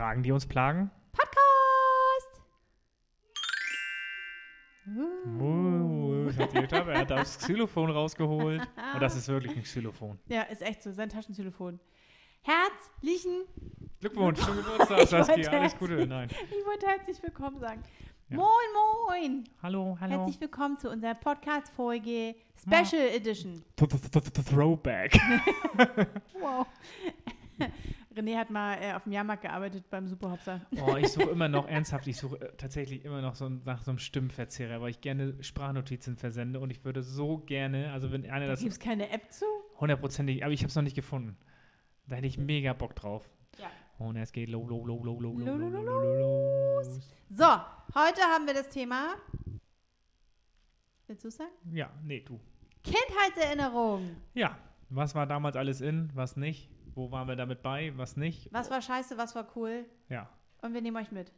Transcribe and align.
Fragen, 0.00 0.22
die 0.22 0.32
uns 0.32 0.46
plagen? 0.46 0.90
Podcast! 1.12 2.42
Uh, 4.88 6.24
geklappt. 6.24 6.88
Er 6.88 7.00
hat 7.00 7.10
das 7.10 7.36
Xylophon 7.36 7.90
rausgeholt. 7.90 8.62
Und 8.94 9.02
das 9.02 9.14
ist 9.14 9.28
wirklich 9.28 9.54
ein 9.54 9.62
Xylophon. 9.62 10.18
Ja, 10.28 10.44
ist 10.44 10.62
echt 10.62 10.82
so, 10.82 10.90
sein 10.90 11.10
Taschentelefon. 11.10 11.78
Herzlichen, 12.40 13.42
Glückwunsch 14.00 14.40
zum 14.40 14.56
Geburtstag, 14.64 15.06
Saskia. 15.06 15.50
Alles 15.50 15.76
Gute. 15.76 16.06
Nein. 16.06 16.30
ich 16.30 16.66
wollte 16.66 16.86
herzlich 16.86 17.22
willkommen 17.22 17.58
sagen. 17.58 17.82
Ja. 18.30 18.38
Moin, 18.38 18.48
moin! 19.06 19.44
Hallo, 19.62 19.98
hallo. 20.00 20.12
Herzlich 20.12 20.40
willkommen 20.40 20.78
zu 20.78 20.88
unserer 20.88 21.14
Podcast-Folge 21.14 22.36
Special 22.56 23.06
Edition. 23.14 23.62
Th- 23.76 23.90
th- 23.90 24.44
Throwback. 24.46 25.20
Wow. 26.40 26.66
René 28.14 28.36
hat 28.36 28.50
mal 28.50 28.74
äh, 28.82 28.92
auf 28.94 29.04
dem 29.04 29.12
Jahrmarkt 29.12 29.42
gearbeitet 29.42 29.88
beim 29.88 30.08
Superhopser. 30.08 30.60
Oh, 30.84 30.96
ich 30.96 31.08
suche 31.08 31.30
immer 31.30 31.48
noch, 31.48 31.68
ernsthaft, 31.68 32.06
ich 32.08 32.16
suche 32.16 32.40
äh, 32.40 32.56
tatsächlich 32.56 33.04
immer 33.04 33.22
noch 33.22 33.36
so 33.36 33.48
nach 33.48 33.82
so 33.82 33.92
einem 33.92 33.98
Stimmverzehrer, 33.98 34.80
weil 34.80 34.90
ich 34.90 35.00
gerne 35.00 35.40
Sprachnotizen 35.42 36.16
versende 36.16 36.58
und 36.58 36.70
ich 36.70 36.84
würde 36.84 37.02
so 37.04 37.38
gerne, 37.38 37.92
also 37.92 38.10
wenn 38.10 38.28
einer 38.28 38.46
Da 38.46 38.52
das 38.52 38.60
gibt 38.60 38.72
es 38.72 38.80
keine 38.80 39.10
App 39.10 39.30
zu? 39.32 39.44
hundertprozentig, 39.78 40.42
aber 40.44 40.52
ich 40.52 40.60
habe 40.60 40.68
es 40.68 40.74
noch 40.74 40.82
nicht 40.82 40.96
gefunden. 40.96 41.36
Da 42.08 42.16
hätte 42.16 42.26
ich 42.26 42.36
mega 42.36 42.72
Bock 42.72 42.96
drauf. 42.96 43.30
Ja. 43.58 43.70
Und 43.98 44.16
es 44.16 44.32
geht 44.32 44.48
lo, 44.48 44.66
lo, 44.66 44.84
lo, 44.84 45.02
lo, 45.04 45.20
lo, 45.20 45.38
lo, 45.38 45.44
Lo, 45.44 45.56
lo, 45.56 45.68
lo, 45.68 45.80
lo, 45.80 45.82
lo, 45.82 46.14
lo, 46.14 46.74
los. 46.80 47.00
So, 47.28 47.44
heute 47.94 48.20
haben 48.22 48.46
wir 48.46 48.54
das 48.54 48.68
Thema. 48.70 49.14
Willst 51.06 51.22
du 51.24 51.28
es 51.28 51.36
sagen? 51.36 51.50
Ja, 51.72 51.90
nee, 52.02 52.20
du. 52.20 52.40
Kindheitserinnerung. 52.82 54.16
Ja, 54.34 54.58
was 54.88 55.14
war 55.14 55.26
damals 55.26 55.54
alles 55.56 55.80
in, 55.80 56.10
was 56.14 56.36
nicht? 56.36 56.68
Wo 56.94 57.10
waren 57.10 57.28
wir 57.28 57.36
damit 57.36 57.62
bei, 57.62 57.96
was 57.96 58.16
nicht? 58.16 58.52
Was 58.52 58.70
war 58.70 58.82
scheiße, 58.82 59.16
was 59.16 59.34
war 59.34 59.46
cool? 59.56 59.84
Ja, 60.08 60.28
Und 60.62 60.74
wir 60.74 60.80
nehmen 60.82 60.96
euch 60.96 61.10
mit. 61.12 61.32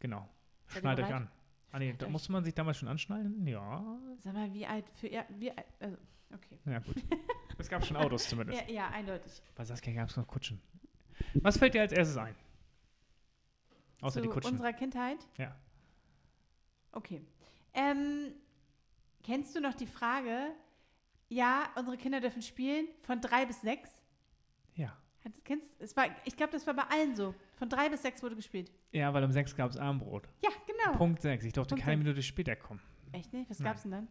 genau. 0.00 0.28
Seid 0.68 0.80
Schnallt 0.80 1.00
euch 1.00 1.12
an. 1.14 1.30
Ah, 1.72 1.78
nee, 1.78 1.92
da 1.98 2.08
musste 2.08 2.32
man 2.32 2.42
sich 2.42 2.54
damals 2.54 2.78
schon 2.78 2.88
anschnallen? 2.88 3.46
Ja. 3.46 3.84
Sag 4.20 4.32
mal, 4.32 4.52
wie 4.54 4.64
alt 4.64 4.88
für 4.90 5.08
ihr. 5.08 5.26
Wie 5.38 5.50
alt, 5.50 5.66
also, 5.80 5.96
okay. 6.32 6.58
Ja, 6.64 6.78
gut. 6.78 6.96
es 7.58 7.68
gab 7.68 7.84
schon 7.84 7.96
Autos 7.96 8.28
zumindest. 8.28 8.62
Ja, 8.68 8.72
ja, 8.72 8.88
eindeutig. 8.90 9.42
Bei 9.54 9.64
Saskia 9.64 9.92
gab 9.92 10.08
es 10.08 10.16
noch 10.16 10.26
Kutschen. 10.26 10.60
Was 11.34 11.58
fällt 11.58 11.74
dir 11.74 11.82
als 11.82 11.92
erstes 11.92 12.16
ein? 12.16 12.34
Außer 14.00 14.20
Zu 14.20 14.22
die 14.22 14.28
Kutschen. 14.28 14.52
unserer 14.52 14.72
Kindheit? 14.72 15.18
Ja. 15.36 15.54
Okay. 16.92 17.20
Ähm, 17.74 18.32
kennst 19.22 19.54
du 19.54 19.60
noch 19.60 19.74
die 19.74 19.86
Frage, 19.86 20.52
ja, 21.28 21.68
unsere 21.76 21.96
Kinder 21.96 22.20
dürfen 22.20 22.42
spielen 22.42 22.86
von 23.02 23.20
drei 23.20 23.44
bis 23.46 23.60
sechs? 23.60 23.90
Ja. 24.74 24.96
Hat- 25.24 25.44
Kennst, 25.44 25.70
es 25.80 25.96
war, 25.96 26.06
ich 26.24 26.36
glaube, 26.36 26.52
das 26.52 26.66
war 26.66 26.74
bei 26.74 26.82
allen 26.84 27.14
so. 27.16 27.34
Von 27.56 27.68
drei 27.68 27.88
bis 27.88 28.02
sechs 28.02 28.22
wurde 28.22 28.36
gespielt. 28.36 28.70
Ja, 28.92 29.12
weil 29.14 29.24
um 29.24 29.32
sechs 29.32 29.54
gab 29.56 29.70
es 29.70 29.76
Armbrot. 29.76 30.28
Ja, 30.42 30.50
genau. 30.66 30.96
Punkt 30.98 31.22
sechs. 31.22 31.44
Ich 31.44 31.52
durfte 31.52 31.74
Punkt 31.74 31.84
keine 31.84 31.96
sechs. 31.98 32.04
Minute 32.04 32.22
später 32.22 32.56
kommen. 32.56 32.80
Echt 33.12 33.32
nicht? 33.32 33.48
Was 33.50 33.58
Nein. 33.60 33.66
gab's 33.70 33.82
denn 33.82 33.90
dann? 33.92 34.08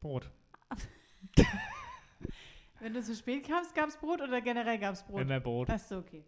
Brot. 0.00 0.30
Wenn 2.80 2.94
du 2.94 3.02
zu 3.02 3.14
spät 3.16 3.46
kamst, 3.46 3.74
gab's 3.74 3.96
Brot 3.96 4.20
oder 4.20 4.40
generell 4.40 4.78
gab's 4.78 5.02
Brot? 5.04 5.22
Immer 5.22 5.40
Brot. 5.40 5.68
Das 5.68 5.82
ist 5.82 5.88
so 5.88 5.98
okay. 5.98 6.24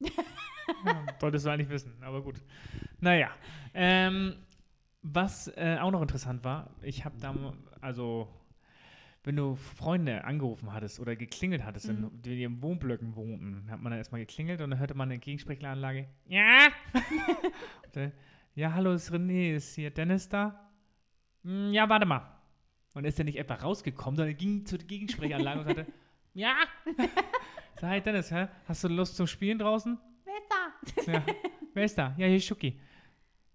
Ja, 0.00 1.04
solltest 1.20 1.46
du 1.46 1.50
eigentlich 1.50 1.68
wissen, 1.68 1.96
aber 2.02 2.22
gut. 2.22 2.42
Naja. 3.00 3.30
Ähm, 3.74 4.44
was 5.02 5.48
äh, 5.56 5.78
auch 5.80 5.90
noch 5.92 6.02
interessant 6.02 6.42
war, 6.44 6.70
ich 6.82 7.04
habe 7.04 7.16
da, 7.18 7.34
also, 7.80 8.28
wenn 9.26 9.36
du 9.36 9.56
Freunde 9.56 10.24
angerufen 10.24 10.72
hattest 10.72 11.00
oder 11.00 11.14
geklingelt 11.16 11.64
hattest, 11.64 11.88
Mhm. 11.88 12.10
in, 12.14 12.22
die 12.22 12.42
in 12.44 12.62
Wohnblöcken 12.62 13.14
wohnten, 13.16 13.70
hat 13.70 13.80
man 13.82 13.90
dann 13.90 13.98
erstmal 13.98 14.20
geklingelt 14.20 14.60
und 14.62 14.70
dann 14.70 14.78
hörte 14.78 14.94
man 14.94 15.08
in 15.10 15.18
der 15.18 15.24
Gegensprechanlage, 15.24 16.08
ja. 16.28 16.68
dann, 17.92 18.12
ja, 18.54 18.72
hallo, 18.72 18.92
ist 18.92 19.12
René, 19.12 19.54
ist 19.56 19.74
hier 19.74 19.90
Dennis 19.90 20.28
da? 20.28 20.70
"Hm, 21.44 21.72
ja, 21.72 21.88
warte 21.88 22.06
mal. 22.06 22.22
Und 22.94 23.04
ist 23.04 23.18
der 23.18 23.24
nicht 23.26 23.36
etwa 23.36 23.54
rausgekommen, 23.54 24.16
sondern 24.16 24.36
ging 24.36 24.64
zur 24.64 24.78
Gegensprechanlage 24.78 25.58
und 25.60 25.66
sagte, 25.66 25.86
ja. 26.34 26.54
Sag, 27.80 27.90
hi 27.90 28.00
Dennis, 28.00 28.30
hä? 28.30 28.48
hast 28.66 28.84
du 28.84 28.88
Lust 28.88 29.16
zum 29.16 29.26
Spielen 29.26 29.58
draußen? 29.58 29.98
Wer 30.24 30.34
ist 30.38 31.04
da? 31.06 31.12
Ja. 31.12 31.22
Wer 31.74 31.84
ist 31.84 31.98
da? 31.98 32.14
Ja, 32.16 32.26
hier 32.26 32.36
ist 32.36 32.46
Schuki. 32.46 32.80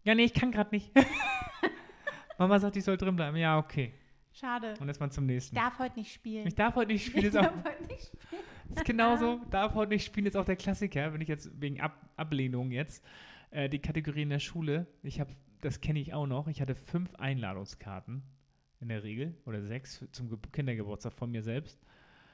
Ja, 0.03 0.13
nee, 0.16 0.25
ich 0.25 0.34
kann 0.34 0.51
gerade 0.51 0.69
nicht. 0.75 0.91
Mama 2.38 2.59
sagt, 2.59 2.75
ich 2.75 2.84
soll 2.84 2.97
drin 2.97 3.16
bleiben. 3.16 3.38
Ja, 3.38 3.57
okay. 3.57 3.94
Schade. 4.34 4.75
Und 4.80 4.88
jetzt 4.88 5.00
mal 5.00 5.12
zum 5.12 5.25
nächsten. 5.25 5.56
Darf 5.56 5.78
heute 5.80 6.00
nicht 6.00 6.14
spielen. 6.14 6.47
Ich 6.47 6.56
darf 6.56 6.75
heute 6.75 6.94
nicht 6.94 7.06
spielen. 7.06 7.25
Ich 7.25 7.34
darf 7.34 7.53
heute 7.64 7.84
nicht 7.84 8.06
spielen. 8.06 8.42
ist 8.75 8.86
genauso. 8.86 9.42
Darf 9.50 9.74
heute 9.74 9.92
nicht 9.92 10.06
spielen. 10.06 10.25
Ist 10.25 10.38
auch 10.38 10.46
der 10.46 10.56
Klassiker. 10.56 11.14
Wenn 11.14 11.22
ich 11.22 11.28
jetzt 11.28 11.50
wegen 11.59 11.81
Ab 11.81 12.09
Ablehnung 12.16 12.72
jetzt 12.72 13.03
äh, 13.52 13.70
die 13.70 13.80
Kategorie 13.80 14.24
in 14.24 14.30
der 14.30 14.40
Schule. 14.40 14.88
Ich 15.03 15.20
habe, 15.20 15.31
das 15.62 15.81
kenne 15.81 16.00
ich 16.00 16.14
auch 16.14 16.28
noch. 16.28 16.47
Ich 16.47 16.62
hatte 16.62 16.75
fünf 16.75 17.14
Einladungskarten 17.16 18.24
in 18.80 18.90
der 18.90 19.03
Regel 19.03 19.36
oder 19.46 19.62
sechs 19.62 20.03
zum 20.12 20.30
Ge 20.30 20.38
Kindergeburtstag 20.52 21.14
von 21.14 21.30
mir 21.31 21.44
selbst. 21.44 21.80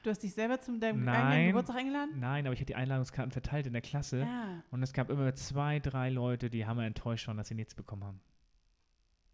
Du 0.02 0.10
hast 0.10 0.22
dich 0.22 0.32
selber 0.32 0.60
zum 0.60 0.80
deinem 0.80 1.04
Nein. 1.04 1.26
eigenen 1.26 1.46
Geburtstag 1.48 1.76
eingeladen? 1.76 2.20
Nein, 2.20 2.46
aber 2.46 2.54
ich 2.54 2.60
hatte 2.60 2.66
die 2.66 2.76
Einladungskarten 2.76 3.32
verteilt 3.32 3.66
in 3.66 3.72
der 3.72 3.82
Klasse. 3.82 4.20
Ja. 4.20 4.62
Und 4.70 4.82
es 4.82 4.92
gab 4.92 5.10
immer 5.10 5.34
zwei, 5.34 5.80
drei 5.80 6.08
Leute, 6.08 6.48
die 6.48 6.64
haben 6.64 6.78
enttäuscht 6.78 7.26
waren, 7.26 7.36
dass 7.36 7.48
sie 7.48 7.54
nichts 7.54 7.74
bekommen 7.74 8.04
haben. 8.04 8.20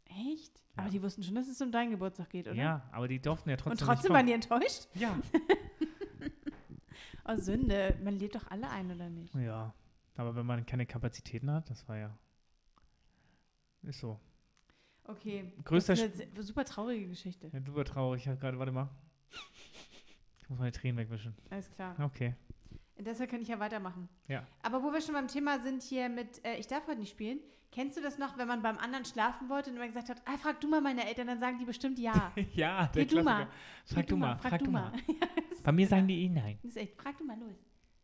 Echt? 0.07 0.59
Aber 0.77 0.91
die 0.91 1.03
wussten 1.03 1.23
schon, 1.23 1.35
dass 1.35 1.49
es 1.49 1.61
um 1.61 1.71
deinen 1.71 1.91
Geburtstag 1.91 2.31
geht, 2.31 2.47
oder? 2.47 2.57
Ja, 2.57 2.89
aber 2.93 3.07
die 3.07 3.21
durften 3.21 3.51
ja 3.51 3.57
trotzdem 3.57 3.73
Und 3.73 3.79
trotzdem 3.81 4.13
waren 4.13 4.27
die 4.27 4.33
enttäuscht? 4.33 4.89
Ja. 4.95 5.17
Oh, 7.27 7.37
Sünde. 7.37 7.99
Man 8.03 8.19
lädt 8.19 8.35
doch 8.35 8.51
alle 8.51 8.69
ein, 8.69 8.91
oder 8.91 9.09
nicht? 9.09 9.35
Ja, 9.35 9.73
aber 10.17 10.37
wenn 10.37 10.45
man 10.45 10.67
keine 10.67 10.85
Kapazitäten 10.85 11.51
hat, 11.51 11.71
das 11.71 11.89
war 11.89 11.97
ja. 11.97 12.19
Ist 13.83 14.01
so. 14.01 14.21
Okay. 15.05 15.53
Größter 15.65 15.95
das 15.95 16.03
ist 16.03 16.21
eine 16.21 16.43
super 16.43 16.65
traurige 16.65 17.09
Geschichte. 17.09 17.51
Ja, 17.53 17.61
super 17.63 17.85
traurig. 17.85 18.23
Ich 18.23 18.29
habe 18.29 18.39
gerade, 18.39 18.59
warte 18.59 18.73
mal. 18.73 18.89
Ich 20.41 20.49
muss 20.51 20.59
meine 20.59 20.73
Tränen 20.73 20.99
wegwischen. 20.99 21.35
Alles 21.49 21.71
klar. 21.71 21.97
Okay. 21.99 22.35
Deshalb 22.99 23.31
kann 23.31 23.41
ich 23.41 23.49
ja 23.49 23.59
weitermachen. 23.59 24.09
Ja. 24.29 24.47
Aber 24.63 24.83
wo 24.83 24.93
wir 24.93 25.01
schon 25.01 25.15
beim 25.15 25.29
Thema 25.29 25.59
sind 25.61 25.83
hier 25.83 26.09
mit, 26.09 26.45
äh, 26.45 26.57
ich 26.57 26.67
darf 26.67 26.87
heute 26.87 27.01
nicht 27.01 27.11
spielen. 27.11 27.41
Kennst 27.75 27.97
du 27.97 28.01
das 28.01 28.19
noch, 28.19 28.39
wenn 28.39 28.47
man 28.47 28.63
beim 28.63 28.79
anderen 28.79 29.05
schlafen 29.05 29.49
wollte 29.49 29.71
und 29.71 29.79
man 29.79 29.89
gesagt 29.89 30.09
hat, 30.09 30.23
ah, 30.27 30.37
frag 30.37 30.61
du 30.61 30.69
mal 30.69 30.81
meine 30.81 31.05
Eltern, 31.09 31.27
dann 31.27 31.41
sagen 31.41 31.59
die 31.59 31.65
bestimmt 31.65 31.99
ja. 31.99 32.33
ja, 32.55 32.87
der 32.87 33.05
Geh 33.05 33.17
du 33.17 33.23
mal. 33.25 33.49
Frag 33.85 34.07
du 34.07 34.17
mal, 34.17 34.37
frag 34.39 34.63
du 34.63 34.71
mal. 34.71 34.93
Bei 35.65 35.73
mir 35.73 35.89
sagen 35.89 36.07
die 36.07 36.25
eh 36.25 36.29
nein. 36.29 36.59
das 36.63 36.71
ist 36.71 36.77
echt, 36.77 36.95
frag 36.95 37.19
du 37.19 37.25
mal 37.25 37.37
los. 37.37 37.57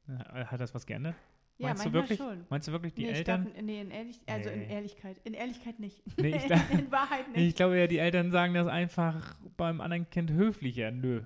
Ja, 0.09 0.51
Hat 0.51 0.61
das 0.61 0.75
was 0.75 0.85
geändert? 0.85 1.15
Ja, 1.59 1.69
Meinst 1.69 1.85
du 1.87 1.93
wirklich? 1.93 2.19
schon. 2.19 2.47
Meinst 2.49 2.67
du 2.67 2.73
wirklich 2.73 2.95
die 2.95 3.05
nee, 3.05 3.11
Eltern? 3.11 3.45
Glaub, 3.45 3.63
nee, 3.63 3.81
in 3.81 3.91
Ehrlich, 3.93 4.21
also 4.27 4.51
in 4.51 4.59
Nee. 4.61 4.75
Ehrlichkeit. 4.75 5.19
In 5.23 5.35
Ehrlichkeit 5.35 5.79
nicht. 5.79 6.03
Nee, 6.17 6.35
ich 6.37 6.47
glaub- 6.47 6.71
in 6.73 6.91
Wahrheit 6.91 7.29
nicht. 7.29 7.47
Ich 7.47 7.55
glaube 7.55 7.79
ja, 7.79 7.87
die 7.87 7.99
Eltern 7.99 8.33
sagen 8.33 8.55
das 8.55 8.67
einfach 8.67 9.37
beim 9.57 9.81
anderen 9.81 10.11
Kind 10.11 10.33
höflicher, 10.33 10.91
nö, 10.91 11.23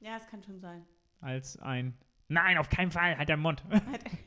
Ja, 0.00 0.16
es 0.16 0.26
kann 0.26 0.42
schon 0.42 0.60
sein. 0.60 0.84
als 1.20 1.58
ein 1.60 1.96
Nein, 2.28 2.58
auf 2.58 2.68
keinen 2.68 2.90
Fall, 2.90 3.16
halt 3.16 3.28
deinen 3.28 3.40
Mund. 3.40 3.62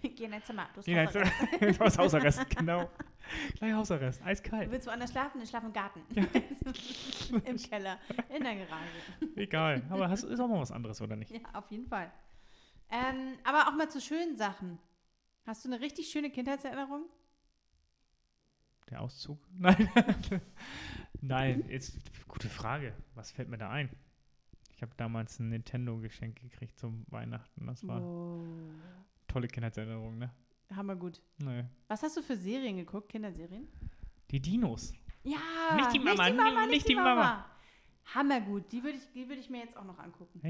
Geh 0.01 0.23
in 0.23 0.31
dein 0.31 0.41
Zimmer. 0.43 0.69
Du 0.73 0.79
hast 0.79 0.87
Hausarrest. 0.87 1.33
Du 1.59 1.79
hast 1.79 1.97
Hausarrest, 1.97 2.49
genau. 2.57 2.89
Gleich 3.57 3.73
Hausarrest, 3.73 4.21
Du 4.21 4.25
eiskalt. 4.25 4.71
willst 4.71 4.87
woanders 4.87 5.11
schlafen? 5.11 5.37
Dann 5.39 5.47
schlaf 5.47 5.63
im 5.63 5.73
Garten. 5.73 6.01
Im 7.45 7.57
Keller. 7.57 7.99
In 8.35 8.43
der 8.43 8.55
Garage. 8.55 8.89
Egal, 9.35 9.83
aber 9.89 10.09
hast, 10.09 10.23
ist 10.23 10.39
auch 10.39 10.47
mal 10.47 10.59
was 10.59 10.71
anderes, 10.71 11.01
oder 11.01 11.15
nicht? 11.15 11.31
Ja, 11.31 11.39
auf 11.53 11.69
jeden 11.71 11.87
Fall. 11.87 12.11
Ähm, 12.89 13.37
aber 13.43 13.67
auch 13.67 13.75
mal 13.75 13.89
zu 13.89 14.01
schönen 14.01 14.35
Sachen. 14.35 14.79
Hast 15.45 15.63
du 15.65 15.69
eine 15.69 15.79
richtig 15.79 16.09
schöne 16.09 16.29
Kindheitserinnerung? 16.31 17.05
Der 18.89 19.01
Auszug? 19.01 19.39
Nein. 19.57 19.89
Nein, 21.21 21.65
jetzt 21.69 21.99
gute 22.27 22.49
Frage. 22.49 22.93
Was 23.13 23.31
fällt 23.31 23.49
mir 23.49 23.57
da 23.57 23.69
ein? 23.69 23.89
Ich 24.75 24.81
habe 24.81 24.93
damals 24.97 25.39
ein 25.39 25.49
Nintendo-Geschenk 25.49 26.39
gekriegt 26.41 26.79
zum 26.79 27.05
Weihnachten. 27.09 27.67
Das 27.67 27.85
war 27.87 28.01
Wow. 28.01 28.47
tolle 29.27 29.47
Kindheitserinnerung, 29.47 30.17
ne? 30.17 30.31
Hammergut. 30.75 31.21
Nee. 31.37 31.65
Was 31.87 32.03
hast 32.03 32.17
du 32.17 32.21
für 32.21 32.37
Serien 32.37 32.77
geguckt? 32.77 33.09
Kinderserien? 33.09 33.67
Die 34.31 34.39
Dinos. 34.39 34.93
Ja, 35.23 35.37
Nicht 35.75 35.93
die 35.93 35.99
Mama, 35.99 36.23
nicht 36.29 36.33
die 36.33 36.37
Mama, 36.43 36.65
nicht 36.67 36.87
die 36.89 36.95
Mama. 36.95 37.45
Hammergut. 38.13 38.71
Die 38.71 38.83
würde 38.83 38.97
ich, 38.97 39.11
die 39.11 39.27
würd 39.27 39.39
ich 39.39 39.49
mir 39.49 39.59
jetzt 39.59 39.75
auch 39.77 39.83
noch 39.83 39.99
angucken. 39.99 40.41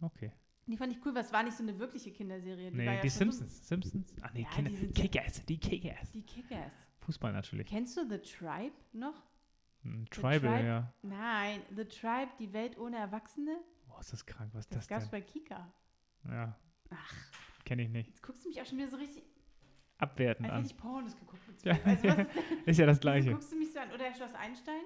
Okay. 0.00 0.32
Die 0.66 0.76
fand 0.76 0.92
ich 0.92 1.04
cool, 1.04 1.14
weil 1.14 1.24
es 1.24 1.32
war 1.32 1.42
nicht 1.42 1.56
so 1.56 1.62
eine 1.62 1.78
wirkliche 1.78 2.12
Kinderserie. 2.12 2.70
Die 2.70 2.76
Nee, 2.76 2.84
ja 2.84 3.00
die 3.00 3.08
Simpsons. 3.08 3.66
Simpsons? 3.66 4.14
Ach 4.22 4.32
nee, 4.34 4.42
Ja, 4.42 4.48
Kinder. 4.50 4.70
die 4.70 4.88
Kickers, 4.92 5.44
die 5.46 5.58
Kickers. 5.58 6.08
So, 6.08 6.12
die 6.12 6.22
Kickers. 6.22 6.72
Fußball 7.00 7.32
natürlich. 7.32 7.66
Kennst 7.66 7.96
du 7.96 8.06
The 8.08 8.18
Tribe 8.18 8.74
noch? 8.92 9.14
Hm, 9.82 10.04
Tribal, 10.10 10.40
Tribe? 10.40 10.66
ja. 10.66 10.92
Nein, 11.02 11.62
The 11.74 11.84
Tribe, 11.86 12.30
die 12.38 12.52
Welt 12.52 12.76
ohne 12.78 12.98
Erwachsene. 12.98 13.58
Boah, 13.86 14.00
ist 14.00 14.12
das 14.12 14.24
krank. 14.26 14.50
Was 14.52 14.64
ist 14.66 14.70
Das, 14.72 14.78
das, 14.80 14.88
gab's 14.88 15.10
denn? 15.10 15.20
bei 15.20 15.20
Kika. 15.22 15.72
Ja. 16.28 16.54
Ach. 16.90 17.14
Kenne 17.64 17.82
ich 17.82 17.88
nicht. 17.88 18.08
Jetzt 18.08 18.22
guckst 18.22 18.44
du 18.44 18.48
mich 18.48 18.60
auch 18.60 18.66
schon 18.66 18.78
wieder 18.78 18.88
so 18.88 18.96
richtig, 18.96 19.22
Abwerten 19.98 20.44
als 20.46 20.52
an. 20.54 20.62
hätte 20.62 20.74
ich 20.74 20.76
Pornos 20.80 21.16
geguckt. 21.16 21.42
Ja. 21.64 21.76
Also, 21.84 22.08
ist 22.08 22.26
Ist 22.66 22.78
ja 22.78 22.86
das 22.86 23.00
Gleiche. 23.00 23.32
guckst 23.32 23.52
du 23.52 23.56
mich 23.56 23.72
so 23.72 23.80
an? 23.80 23.90
Oder 23.92 24.14
Schloss 24.14 24.34
Einstein? 24.34 24.82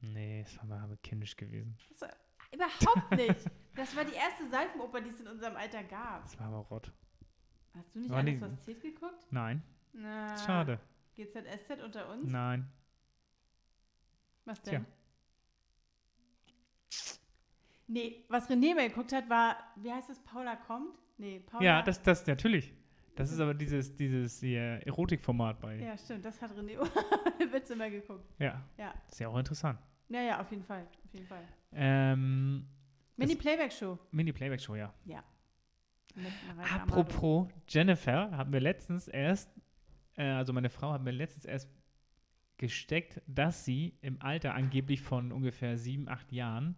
Nee, 0.00 0.42
das 0.42 0.68
war 0.68 0.80
aber 0.82 0.96
kindisch 0.98 1.36
gewesen. 1.36 1.76
Das 1.90 2.02
war, 2.02 2.10
überhaupt 2.52 3.10
nicht. 3.16 3.50
Das 3.76 3.96
war 3.96 4.04
die 4.04 4.14
erste 4.14 4.48
Seifenoper, 4.50 5.00
die 5.00 5.10
es 5.10 5.20
in 5.20 5.28
unserem 5.28 5.56
Alter 5.56 5.84
gab. 5.84 6.22
Das 6.24 6.38
war 6.38 6.46
aber 6.48 6.58
Rott. 6.58 6.92
Hast 7.74 7.94
du 7.94 8.00
nicht 8.00 8.10
War 8.10 8.18
alles, 8.18 8.40
was 8.40 8.64
zählt 8.64 8.80
geguckt? 8.82 9.26
Nein, 9.30 9.62
Na, 9.92 10.36
schade. 10.38 10.80
GZSZ 11.14 11.82
unter 11.84 12.08
uns? 12.10 12.30
Nein. 12.30 12.68
Was 14.44 14.60
Tja. 14.62 14.72
denn? 14.78 14.86
Nee, 17.86 18.24
was 18.28 18.48
René 18.50 18.74
mal 18.74 18.88
geguckt 18.88 19.12
hat, 19.12 19.28
war, 19.30 19.56
wie 19.76 19.92
heißt 19.92 20.10
es, 20.10 20.18
Paula 20.20 20.56
kommt? 20.56 20.98
Nee, 21.16 21.40
Paula. 21.40 21.64
Ja, 21.64 21.82
das, 21.82 22.02
das 22.02 22.26
natürlich. 22.26 22.72
Das 23.18 23.32
ist 23.32 23.40
aber 23.40 23.52
dieses, 23.52 23.96
dieses 23.96 24.38
hier 24.38 24.80
Erotikformat 24.86 25.60
bei. 25.60 25.76
Ja, 25.76 25.98
stimmt, 25.98 26.24
das 26.24 26.40
hat 26.40 26.52
René 26.52 26.78
Witz 27.52 27.70
immer 27.70 27.90
geguckt. 27.90 28.24
Ja. 28.38 28.64
Ja. 28.76 28.94
Ist 29.08 29.18
ja 29.18 29.26
auch 29.28 29.36
interessant. 29.36 29.80
Ja, 30.08 30.22
ja, 30.22 30.40
auf 30.40 30.48
jeden 30.52 30.62
Fall. 30.62 30.86
Auf 31.04 31.12
jeden 31.12 31.26
Fall. 31.26 31.42
Ähm, 31.72 32.64
Mini-Playback-Show. 33.16 33.98
Mini-Playback-Show, 34.12 34.76
ja. 34.76 34.94
Amado. 36.48 36.68
Apropos 36.74 37.48
Jennifer, 37.68 38.30
haben 38.30 38.52
wir 38.52 38.60
letztens 38.60 39.08
erst, 39.08 39.50
äh, 40.16 40.22
also 40.22 40.52
meine 40.52 40.70
Frau 40.70 40.92
hat 40.92 41.02
mir 41.02 41.10
letztens 41.10 41.44
erst 41.44 41.68
gesteckt, 42.56 43.20
dass 43.26 43.64
sie 43.64 43.98
im 44.00 44.22
Alter 44.22 44.54
angeblich 44.54 45.02
von 45.02 45.32
ungefähr 45.32 45.76
sieben, 45.76 46.08
acht 46.08 46.32
Jahren 46.32 46.76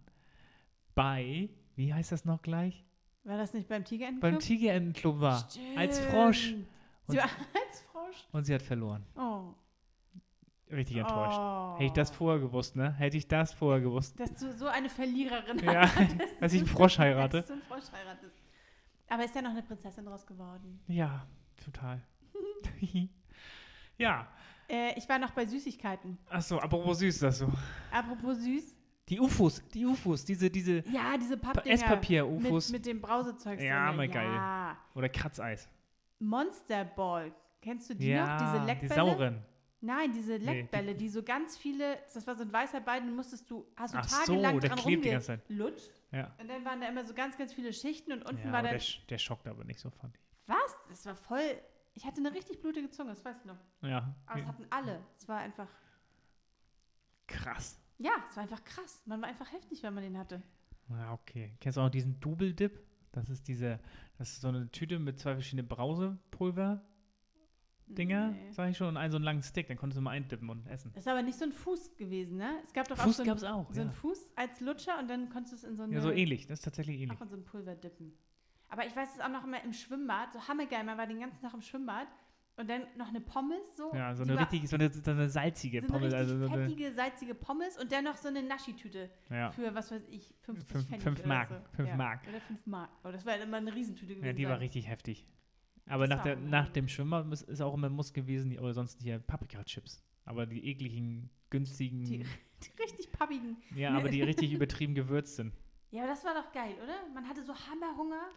bei, 0.94 1.50
wie 1.76 1.92
heißt 1.92 2.12
das 2.12 2.24
noch 2.24 2.42
gleich? 2.42 2.84
War 3.24 3.36
das 3.36 3.52
nicht 3.52 3.68
beim 3.68 3.84
Tigerentenclub? 3.84 4.32
Beim 4.32 4.40
Tigerentenclub 4.40 5.20
war. 5.20 5.48
Stimmt. 5.50 5.78
Als 5.78 6.00
Frosch. 6.00 6.54
Sie 7.08 7.16
war 7.16 7.24
als 7.68 7.80
Frosch? 7.92 8.26
Und 8.32 8.44
sie 8.44 8.54
hat 8.54 8.62
verloren. 8.62 9.04
Oh. 9.16 9.54
Richtig 10.70 10.96
enttäuscht. 10.98 11.38
Oh. 11.38 11.74
Hätte 11.74 11.84
ich 11.84 11.92
das 11.92 12.10
vorher 12.10 12.40
gewusst, 12.40 12.76
ne? 12.76 12.92
Hätte 12.94 13.16
ich 13.16 13.26
das 13.26 13.52
vorher 13.52 13.80
gewusst. 13.80 14.18
Dass 14.20 14.32
du 14.34 14.52
so 14.52 14.66
eine 14.68 14.88
Verliererin 14.88 15.58
Ja, 15.64 15.90
dass 16.40 16.52
ich 16.52 16.60
einen 16.60 16.68
Frosch 16.68 16.98
heirate. 16.98 17.38
Dass 17.38 17.46
du 17.46 17.52
einen 17.54 17.62
Frosch 17.62 17.92
heiratest. 17.92 18.36
Aber 19.08 19.24
ist 19.24 19.34
ja 19.34 19.42
noch 19.42 19.50
eine 19.50 19.62
Prinzessin 19.62 20.04
draus 20.04 20.24
geworden. 20.24 20.80
Ja, 20.86 21.26
total. 21.64 22.00
ja. 23.98 24.28
Äh, 24.68 24.96
ich 24.96 25.08
war 25.08 25.18
noch 25.18 25.32
bei 25.32 25.44
Süßigkeiten. 25.44 26.16
Achso, 26.28 26.58
apropos 26.58 27.00
süß 27.00 27.14
ist 27.16 27.22
das 27.24 27.38
so. 27.38 27.50
Apropos 27.90 28.38
süß. 28.38 28.76
Die 29.08 29.18
UFOs, 29.18 29.60
die 29.74 29.84
UFOs, 29.86 30.24
diese, 30.24 30.48
diese 30.50 30.84
Ja, 30.88 31.16
diese 31.18 31.36
Pappdinger. 31.36 31.74
Esspapier-UFOs. 31.74 32.68
Mit, 32.70 32.80
mit 32.80 32.86
dem 32.86 33.00
Brausezeug. 33.00 33.60
Ja, 33.60 33.90
mal 33.92 34.08
geil. 34.08 34.26
Ja. 34.32 34.76
oder 34.94 35.08
Kratzeis. 35.08 35.68
Monster 36.20 36.84
Ball. 36.84 37.32
Kennst 37.60 37.90
du 37.90 37.94
die 37.94 38.08
ja, 38.08 38.26
noch? 38.38 38.46
Diese 38.46 38.60
die 38.60 38.66
Leckbälle? 38.66 38.94
sauren. 38.94 39.44
Nein, 39.82 40.12
diese 40.12 40.38
die- 40.38 40.44
Leckbälle, 40.44 40.94
die 40.94 41.08
so 41.08 41.22
ganz 41.22 41.56
viele, 41.56 41.98
das 42.12 42.26
war 42.26 42.36
so 42.36 42.42
ein 42.42 42.52
weißer 42.52 42.80
Ball, 42.80 43.00
den 43.00 43.16
musstest 43.16 43.50
du, 43.50 43.66
hast 43.76 43.94
du 43.94 43.98
Ach 43.98 44.04
so, 44.08 44.32
tagelang 44.34 44.60
der 44.60 44.70
dran 44.70 44.78
die 44.86 44.94
rumgelutscht. 44.94 45.90
Ja, 46.12 46.34
Und 46.38 46.48
dann 46.48 46.64
waren 46.64 46.80
da 46.80 46.88
immer 46.88 47.04
so 47.04 47.14
ganz, 47.14 47.36
ganz 47.38 47.52
viele 47.54 47.72
Schichten 47.72 48.12
und 48.12 48.22
unten 48.28 48.46
ja 48.46 48.52
war 48.52 48.62
dann, 48.62 48.72
der, 48.72 48.82
der 49.08 49.18
schockt 49.18 49.46
aber 49.48 49.64
nicht 49.64 49.80
so, 49.80 49.88
fand 49.90 50.14
ich. 50.16 50.22
was? 50.46 50.78
Das 50.90 51.06
war 51.06 51.14
voll, 51.16 51.40
ich 51.94 52.04
hatte 52.04 52.18
eine 52.20 52.32
richtig 52.34 52.60
blutige 52.60 52.90
Zunge, 52.90 53.10
das 53.10 53.24
weiß 53.24 53.36
ich 53.40 53.44
noch. 53.46 53.56
Ja, 53.82 54.14
Aber 54.26 54.40
es 54.40 54.46
hatten 54.46 54.66
alle. 54.68 55.00
Es 55.16 55.26
war 55.28 55.38
einfach, 55.38 55.68
krass. 57.26 57.79
Ja, 58.00 58.10
es 58.28 58.36
war 58.36 58.42
einfach 58.42 58.64
krass. 58.64 59.02
Man 59.06 59.20
war 59.22 59.28
einfach 59.28 59.50
heftig, 59.52 59.82
wenn 59.82 59.94
man 59.94 60.02
den 60.02 60.18
hatte. 60.18 60.42
Ja, 60.88 61.12
okay. 61.12 61.54
Kennst 61.60 61.76
du 61.78 61.82
auch 61.82 61.88
diesen 61.90 62.18
Double 62.20 62.52
Dip? 62.52 62.80
Das 63.12 63.28
ist 63.28 63.46
diese, 63.48 63.80
das 64.18 64.30
ist 64.32 64.40
so 64.40 64.48
eine 64.48 64.70
Tüte 64.70 64.98
mit 64.98 65.18
zwei 65.18 65.32
verschiedenen 65.34 65.68
Brausepulver-Dinger, 65.68 68.30
Nee. 68.30 68.50
sag 68.52 68.70
ich 68.70 68.76
schon, 68.76 68.88
und 68.88 68.96
einen 68.96 69.10
so 69.10 69.16
einen 69.16 69.24
langen 69.24 69.42
Stick, 69.42 69.66
dann 69.68 69.76
konntest 69.76 69.98
du 69.98 70.02
mal 70.02 70.12
eindippen 70.12 70.48
und 70.48 70.66
essen. 70.68 70.92
Das 70.92 71.02
ist 71.04 71.08
aber 71.08 71.22
nicht 71.22 71.36
so 71.38 71.44
ein 71.44 71.52
Fuß 71.52 71.96
gewesen, 71.96 72.38
ne? 72.38 72.58
Es 72.62 72.72
gab 72.72 72.86
doch 72.88 72.98
auch 72.98 73.02
Fuß 73.04 73.16
so, 73.18 73.24
gab's 73.24 73.42
ein, 73.42 73.52
auch, 73.52 73.72
so 73.72 73.80
einen 73.80 73.90
ja. 73.90 73.96
Fuß 73.96 74.30
als 74.36 74.60
Lutscher 74.60 74.98
und 75.00 75.08
dann 75.08 75.28
konntest 75.30 75.52
du 75.52 75.56
es 75.56 75.64
in 75.64 75.76
so 75.76 75.82
eine, 75.82 75.94
Ja, 75.94 76.00
so 76.00 76.10
ähnlich, 76.12 76.46
das 76.46 76.60
ist 76.60 76.64
tatsächlich 76.64 77.00
ähnlich. 77.00 77.18
auch 77.18 77.22
in 77.22 77.28
so 77.28 77.36
ein 77.36 77.44
Pulver 77.44 77.74
dippen. 77.74 78.12
Aber 78.68 78.86
ich 78.86 78.94
weiß 78.94 79.14
es 79.16 79.20
auch 79.20 79.28
noch 79.28 79.42
immer 79.44 79.62
im 79.64 79.72
Schwimmbad, 79.72 80.32
so 80.32 80.46
hammergeil, 80.46 80.84
man 80.84 80.96
war 80.96 81.06
den 81.08 81.18
ganzen 81.18 81.40
Tag 81.40 81.52
im 81.54 81.62
Schwimmbad 81.62 82.06
und 82.60 82.68
dann 82.70 82.82
noch 82.96 83.08
eine 83.08 83.20
Pommes 83.20 83.76
so. 83.76 83.92
Ja, 83.94 84.14
so 84.14 84.24
die 84.24 84.30
eine 84.30 84.40
war- 84.40 84.52
richtig, 84.52 84.68
so 84.68 84.76
eine, 84.76 84.92
so 84.92 85.10
eine 85.10 85.28
salzige 85.28 85.80
so 85.80 85.86
eine 85.86 85.92
Pommes, 85.92 86.14
also 86.14 86.38
so 86.38 86.44
eine, 86.52 86.66
fettige, 86.68 86.92
salzige 86.92 87.34
Pommes 87.34 87.78
und 87.78 87.90
dann 87.90 88.04
noch 88.04 88.16
so 88.16 88.28
eine 88.28 88.42
Naschitüte 88.42 89.10
ja. 89.30 89.50
für, 89.50 89.74
was 89.74 89.90
weiß 89.90 90.02
ich, 90.10 90.34
50 90.42 90.68
Fünf- 90.70 90.86
Pfennig 90.86 91.02
fünf 91.02 91.24
Mark, 91.26 91.48
So. 91.48 91.56
fünf 91.76 91.88
ja. 91.88 91.96
Mark. 91.96 92.20
Oder 92.28 92.40
5 92.40 92.66
Mark. 92.66 92.90
Oh, 93.04 93.10
das 93.10 93.24
war 93.26 93.36
immer 93.38 93.56
eine 93.56 93.74
Riesentüte 93.74 94.14
gewesen. 94.14 94.26
ja, 94.26 94.32
die 94.32 94.44
war 94.44 94.52
sein. 94.52 94.60
richtig 94.60 94.88
heftig. 94.88 95.26
Aber 95.86 96.06
Das 96.06 96.16
nach, 96.18 96.22
der, 96.22 96.36
nach 96.36 96.68
dem 96.68 96.86
Schwimmer 96.88 97.26
ist, 97.32 97.42
ist 97.42 97.60
auch 97.60 97.74
immer 97.74 97.88
Muss 97.88 98.12
gewesen, 98.12 98.56
oder 98.58 98.72
sonst 98.74 99.00
hier 99.02 99.18
Paprika-Chips. 99.18 100.02
Aber 100.24 100.46
die 100.46 100.64
ekligen, 100.68 101.30
günstigen, 101.50 102.04
Die- 102.04 102.18
Die 102.62 102.82
richtig 102.82 103.10
pappigen. 103.10 103.56
ja, 103.74 103.90
aber 103.96 104.08
die 104.10 104.22
richtig 104.22 104.52
übertrieben 104.52 104.94
gewürzt 104.94 105.36
sind. 105.36 105.54
Ja, 105.90 106.02
aber 106.02 106.10
das 106.12 106.22
war 106.24 106.34
doch 106.34 106.52
geil, 106.52 106.74
oder? 106.82 106.94
Man 107.14 107.26
hatte 107.28 107.42
so 107.42 107.52
Hammerhunger. 107.54 108.28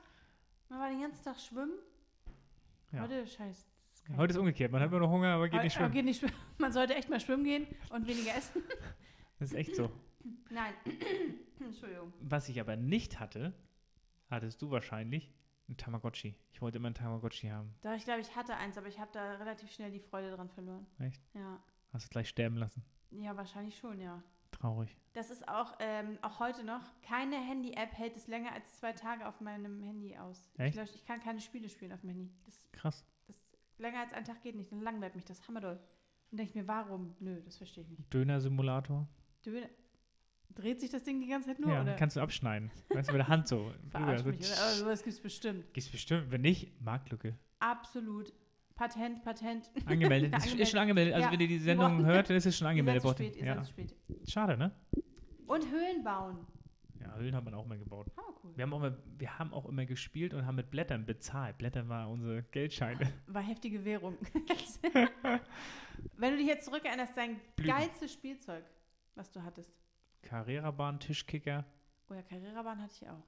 Man 0.69 0.79
war 0.79 0.89
den 0.89 1.01
ganzen 1.01 1.23
Tag 1.23 1.37
schwimmen. 1.39 1.73
Ja. 2.91 3.01
Heute, 3.01 3.27
scheiß. 3.27 3.67
Heute 4.17 4.33
ist 4.33 4.37
umgekehrt, 4.39 4.71
man 4.71 4.81
hat 4.81 4.89
immer 4.89 4.99
noch 4.99 5.09
Hunger, 5.09 5.29
aber 5.33 5.47
geht 5.49 5.63
nicht 5.63 5.75
Aber 5.75 5.85
schwimmen. 5.85 5.93
geht 5.93 6.05
nicht 6.05 6.19
schwimmen. 6.19 6.33
Man 6.57 6.71
sollte 6.73 6.95
echt 6.95 7.09
mal 7.09 7.19
schwimmen 7.19 7.43
gehen 7.45 7.67
und 7.89 8.05
weniger 8.07 8.35
essen. 8.35 8.61
Das 9.39 9.51
ist 9.51 9.57
echt 9.57 9.75
so. 9.75 9.89
Nein. 10.49 10.73
Entschuldigung. 11.59 12.13
Was 12.21 12.49
ich 12.49 12.59
aber 12.59 12.75
nicht 12.75 13.19
hatte, 13.19 13.53
hattest 14.29 14.61
du 14.61 14.71
wahrscheinlich, 14.71 15.33
ein 15.69 15.77
Tamagotchi. 15.77 16.35
Ich 16.51 16.61
wollte 16.61 16.77
immer 16.77 16.89
ein 16.89 16.93
Tamagotchi 16.93 17.47
haben. 17.47 17.73
Doch, 17.81 17.93
ich 17.93 18.03
glaube, 18.03 18.19
ich 18.21 18.35
hatte 18.35 18.55
eins, 18.55 18.77
aber 18.77 18.87
ich 18.87 18.99
habe 18.99 19.09
da 19.13 19.35
relativ 19.35 19.71
schnell 19.71 19.91
die 19.91 19.99
Freude 19.99 20.31
dran 20.35 20.49
verloren. 20.49 20.85
Echt? 20.99 21.21
Ja. 21.33 21.61
Hast 21.93 22.03
es 22.03 22.09
gleich 22.09 22.27
sterben 22.27 22.57
lassen. 22.57 22.83
Ja, 23.11 23.35
wahrscheinlich 23.37 23.77
schon, 23.77 23.99
ja. 24.01 24.21
Traurig. 24.51 24.95
Das 25.13 25.29
ist 25.31 25.47
auch, 25.47 25.73
ähm, 25.79 26.17
auch 26.21 26.39
heute 26.39 26.63
noch, 26.63 26.81
keine 27.01 27.37
Handy-App 27.37 27.93
hält 27.93 28.15
es 28.17 28.27
länger 28.27 28.51
als 28.51 28.79
zwei 28.79 28.91
Tage 28.93 29.27
auf 29.27 29.39
meinem 29.41 29.81
Handy 29.81 30.15
aus. 30.17 30.49
Echt? 30.57 30.75
Ich, 30.75 30.81
lösch- 30.81 30.95
ich 30.95 31.05
kann 31.05 31.21
keine 31.21 31.39
Spiele 31.39 31.69
spielen 31.69 31.91
auf 31.93 32.01
dem 32.01 32.09
Handy. 32.09 32.29
Das, 32.45 32.61
Krass. 32.71 33.05
Länger 33.77 33.99
als 34.01 34.13
ein 34.13 34.23
Tag 34.25 34.41
geht 34.41 34.55
nicht, 34.55 34.71
dann 34.71 34.81
langweilt 34.81 35.15
mich 35.15 35.25
das 35.25 35.45
hammerdoll. 35.47 35.79
Und 36.31 36.37
denke 36.37 36.49
ich 36.49 36.55
mir, 36.55 36.67
warum? 36.67 37.15
Nö, 37.19 37.41
das 37.45 37.57
verstehe 37.57 37.83
ich 37.83 37.89
nicht. 37.89 38.13
Döner-Simulator. 38.13 39.07
Döner. 39.45 39.67
Dreht 40.55 40.79
sich 40.79 40.89
das 40.91 41.03
Ding 41.03 41.19
die 41.19 41.27
ganze 41.27 41.49
Zeit 41.49 41.59
nur, 41.59 41.71
ja, 41.73 41.81
oder? 41.81 41.95
kannst 41.95 42.15
du 42.15 42.21
abschneiden. 42.21 42.69
Weißt 42.89 43.09
du, 43.09 43.13
mit 43.13 43.19
der 43.21 43.27
Hand 43.27 43.47
so. 43.47 43.71
Verarsch 43.89 44.23
mich, 44.23 44.45
so 44.45 44.53
oder? 44.53 44.61
Aber 44.63 44.71
sowas 44.75 45.03
gibt 45.03 45.15
es 45.15 45.21
bestimmt. 45.21 45.73
Gibt's 45.73 45.89
bestimmt. 45.89 46.29
Wenn 46.31 46.41
nicht, 46.41 46.79
Marktlücke. 46.79 47.35
Absolut. 47.59 48.31
Patent, 48.75 49.23
Patent. 49.23 49.69
Angemeldet. 49.85 50.35
ist, 50.37 50.53
ist 50.55 50.69
schon 50.71 50.79
angemeldet. 50.79 51.13
Also 51.15 51.25
Ja, 51.27 51.31
wenn 51.33 51.39
ihr 51.39 51.47
die 51.47 51.59
Sendung 51.59 51.97
brauchen- 51.97 52.05
hört, 52.05 52.29
dann 52.29 52.37
ist 52.37 52.45
es 52.45 52.57
schon 52.57 52.65
Ihr 52.65 52.69
angemeldet 52.71 53.01
seid 53.03 53.17
zu 53.17 53.23
worden. 53.23 53.31
spät, 53.33 53.41
ihr 53.41 53.47
Ja. 53.47 53.55
seid 53.55 53.63
zu 53.65 53.69
spät. 53.71 53.95
Schade, 54.29 54.57
ne? 54.57 54.71
Und 55.47 55.71
Höhlen 55.71 56.03
bauen. 56.03 56.37
Ja, 57.13 57.19
Höhlen 57.19 57.35
hat 57.35 57.43
man 57.43 57.53
auch 57.53 57.65
mal 57.65 57.77
gebaut. 57.77 58.11
Ah, 58.15 58.21
cool. 58.43 58.51
Wir 58.55 58.63
haben, 58.63 58.73
auch 58.73 58.83
immer, 58.83 58.97
wir 59.17 59.39
haben 59.39 59.53
auch 59.53 59.65
immer 59.65 59.85
gespielt 59.85 60.33
und 60.33 60.45
haben 60.45 60.55
mit 60.55 60.71
Blättern 60.71 61.05
bezahlt. 61.05 61.57
Blätter 61.57 61.87
war 61.87 62.09
unsere 62.09 62.43
Geldscheine. 62.43 63.11
War 63.27 63.41
heftige 63.41 63.83
Währung. 63.85 64.17
Wenn 66.17 66.31
du 66.31 66.37
dich 66.37 66.47
jetzt 66.47 66.65
zurückerinnerst, 66.65 67.15
dein 67.15 67.39
Blüten. 67.55 67.75
geilstes 67.75 68.13
Spielzeug, 68.13 68.63
was 69.15 69.31
du 69.31 69.43
hattest. 69.43 69.71
Carrera-Bahn, 70.23 70.99
Tischkicker. 70.99 71.65
Oh 72.09 72.13
ja, 72.13 72.21
Carrera-Bahn 72.21 72.81
hatte 72.81 72.93
ich 73.01 73.09
auch. 73.09 73.23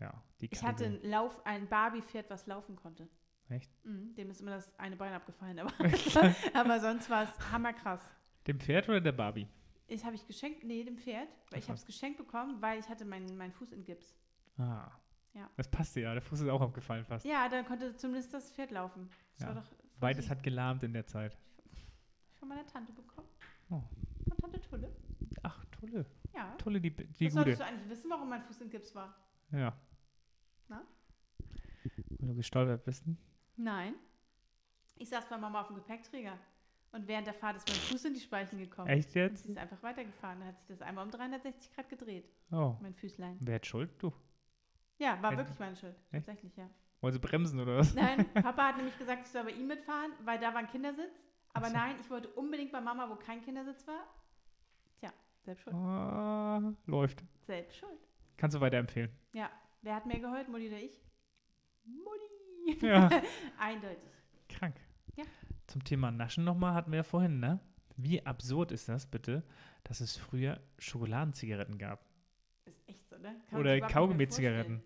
Ja, 0.00 0.22
die 0.40 0.48
Ich 0.50 0.62
hatte 0.62 0.86
ein, 0.86 1.02
Lauf, 1.02 1.44
ein 1.44 1.68
Barbie-Pferd, 1.68 2.30
was 2.30 2.46
laufen 2.46 2.76
konnte. 2.76 3.08
Echt? 3.48 3.70
Mhm, 3.84 4.14
dem 4.14 4.30
ist 4.30 4.40
immer 4.40 4.52
das 4.52 4.78
eine 4.78 4.96
Bein 4.96 5.12
abgefallen, 5.12 5.58
aber, 5.58 5.72
aber 6.54 6.80
sonst 6.80 7.10
war 7.10 7.24
es 7.24 7.52
hammerkrass. 7.52 8.00
Dem 8.46 8.60
Pferd 8.60 8.88
oder 8.88 9.00
der 9.00 9.12
Barbie? 9.12 9.48
Ich 9.90 10.04
habe 10.04 10.14
ich 10.14 10.24
geschenkt, 10.26 10.62
nee, 10.62 10.84
dem 10.84 10.96
Pferd, 10.96 11.28
weil 11.50 11.58
ich 11.58 11.66
habe 11.68 11.76
es 11.76 11.84
geschenkt 11.84 12.16
bekommen, 12.16 12.62
weil 12.62 12.78
ich 12.78 12.88
hatte 12.88 13.04
meinen 13.04 13.36
meinen 13.36 13.52
Fuß 13.52 13.72
in 13.72 13.84
Gips. 13.84 14.14
Ah. 14.56 14.88
Ja. 15.34 15.50
Das 15.56 15.68
passte 15.68 16.00
ja. 16.00 16.12
Der 16.12 16.22
Fuß 16.22 16.40
ist 16.40 16.48
auch 16.48 16.60
abgefallen 16.60 17.04
fast. 17.04 17.24
Ja, 17.24 17.48
dann 17.48 17.64
konnte 17.66 17.94
zumindest 17.96 18.32
das 18.32 18.52
Pferd 18.52 18.70
laufen. 18.70 19.10
Das 19.38 19.48
Ja. 19.48 19.62
Beides 19.98 20.30
hat 20.30 20.42
gelahmt 20.42 20.82
in 20.84 20.92
der 20.92 21.06
Zeit. 21.06 21.36
von 22.38 22.48
meiner 22.48 22.66
Tante 22.66 22.92
bekommen. 22.92 23.28
Oh. 23.68 23.82
Von 24.28 24.36
Tante 24.38 24.60
Tulle. 24.60 24.90
Ach, 25.42 25.64
tolle. 25.66 26.06
Ja. 26.34 26.54
Tolle, 26.56 26.80
die, 26.80 26.90
die 26.94 27.04
das 27.04 27.18
gute. 27.18 27.30
solltest 27.32 27.60
du 27.60 27.64
eigentlich 27.64 27.88
wissen, 27.90 28.10
warum 28.10 28.28
mein 28.28 28.42
Fuß 28.42 28.60
in 28.62 28.70
Gips 28.70 28.94
war. 28.94 29.14
Ja. 29.50 29.76
Na? 30.68 30.82
Weil 32.18 32.28
du 32.28 32.34
gestolpert 32.36 32.84
bist. 32.84 33.04
Nein. 33.56 33.94
Ich 34.96 35.08
saß 35.08 35.28
bei 35.28 35.36
Mama 35.36 35.60
auf 35.60 35.66
dem 35.66 35.76
Gepäckträger. 35.76 36.38
Und 36.92 37.06
während 37.06 37.26
der 37.26 37.34
Fahrt 37.34 37.56
ist 37.56 37.68
mein 37.68 37.76
Fuß 37.76 38.04
in 38.06 38.14
die 38.14 38.20
Speichen 38.20 38.58
gekommen. 38.58 38.88
Echt 38.88 39.10
Und 39.10 39.14
jetzt? 39.14 39.44
sie 39.44 39.52
ist 39.52 39.58
einfach 39.58 39.80
weitergefahren. 39.82 40.40
Dann 40.40 40.48
hat 40.48 40.58
sich 40.58 40.66
das 40.66 40.82
einmal 40.82 41.04
um 41.04 41.10
360 41.10 41.72
Grad 41.74 41.88
gedreht, 41.88 42.28
Oh. 42.50 42.76
mein 42.80 42.94
Füßlein. 42.94 43.36
Wer 43.40 43.54
hat 43.56 43.66
Schuld? 43.66 43.90
Du. 43.98 44.12
Ja, 44.98 45.20
war 45.22 45.30
Echt? 45.32 45.38
wirklich 45.38 45.58
meine 45.58 45.76
Schuld. 45.76 45.94
Tatsächlich, 46.10 46.56
ja. 46.56 46.68
Wollen 47.00 47.12
sie 47.14 47.18
bremsen 47.20 47.60
oder 47.60 47.78
was? 47.78 47.94
Nein, 47.94 48.26
Papa 48.34 48.68
hat 48.68 48.76
nämlich 48.76 48.98
gesagt, 48.98 49.22
ich 49.24 49.28
soll 49.32 49.44
bei 49.44 49.52
ihm 49.52 49.66
mitfahren, 49.68 50.10
weil 50.24 50.38
da 50.38 50.48
war 50.52 50.58
ein 50.58 50.68
Kindersitz. 50.68 51.14
Aber 51.54 51.66
so. 51.68 51.72
nein, 51.74 51.94
ich 52.00 52.10
wollte 52.10 52.28
unbedingt 52.30 52.72
bei 52.72 52.80
Mama, 52.80 53.08
wo 53.08 53.14
kein 53.16 53.40
Kindersitz 53.42 53.86
war. 53.86 54.04
Tja, 54.98 55.12
selbst 55.44 55.62
schuld. 55.62 55.74
Ah, 55.74 56.72
läuft. 56.86 57.22
Selbst 57.46 57.76
schuld. 57.78 57.98
Kannst 58.36 58.56
du 58.56 58.60
weiterempfehlen. 58.60 59.10
Ja, 59.32 59.48
wer 59.82 59.94
hat 59.94 60.06
mehr 60.06 60.18
geheult, 60.18 60.48
Mutti 60.48 60.68
oder 60.68 60.78
ich? 60.78 61.00
Mutti. 61.84 62.84
Ja. 62.86 63.08
Eindeutig. 63.58 64.10
Krank. 64.48 64.76
Ja. 65.16 65.24
Zum 65.70 65.84
Thema 65.84 66.10
Naschen 66.10 66.42
nochmal 66.42 66.74
hatten 66.74 66.90
wir 66.90 66.96
ja 66.98 67.02
vorhin, 67.04 67.38
ne? 67.38 67.60
Wie 67.96 68.26
absurd 68.26 68.72
ist 68.72 68.88
das 68.88 69.06
bitte, 69.06 69.44
dass 69.84 70.00
es 70.00 70.16
früher 70.16 70.58
Schokoladenzigaretten 70.78 71.78
gab? 71.78 72.04
Ist 72.64 72.82
echt 72.88 73.08
so, 73.08 73.16
ne? 73.18 73.36
Kann 73.48 73.60
Oder 73.60 73.80
Kaugummi-Zigaretten. 73.80 74.82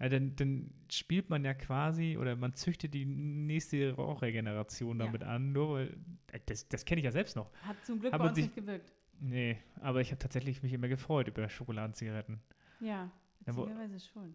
Ja, 0.00 0.08
dann, 0.08 0.34
dann 0.34 0.70
spielt 0.90 1.30
man 1.30 1.44
ja 1.44 1.54
quasi 1.54 2.16
oder 2.18 2.34
man 2.34 2.52
züchtet 2.54 2.94
die 2.94 3.04
nächste 3.04 3.92
Rauchergeneration 3.94 4.98
Ja. 4.98 5.06
damit 5.06 5.22
an, 5.22 5.52
nur 5.52 5.74
weil, 5.74 5.96
äh, 6.32 6.40
das, 6.46 6.68
das 6.68 6.84
kenne 6.84 7.00
ich 7.00 7.04
ja 7.04 7.12
selbst 7.12 7.36
noch. 7.36 7.52
Hat 7.62 7.76
zum 7.84 8.00
Glück 8.00 8.12
Hat 8.12 8.20
bei 8.20 8.26
uns 8.26 8.34
sich- 8.34 8.46
nicht 8.46 8.56
gewirkt. 8.56 8.92
Nee, 9.20 9.58
aber 9.80 10.00
ich 10.00 10.10
habe 10.10 10.18
tatsächlich 10.18 10.62
mich 10.64 10.72
immer 10.72 10.88
gefreut 10.88 11.28
über 11.28 11.48
Schokoladenzigaretten. 11.48 12.40
Ja, 12.80 13.10
Ja, 13.46 13.56
wo- 13.56 13.62
witzigerweise 13.66 14.00
schon. 14.00 14.34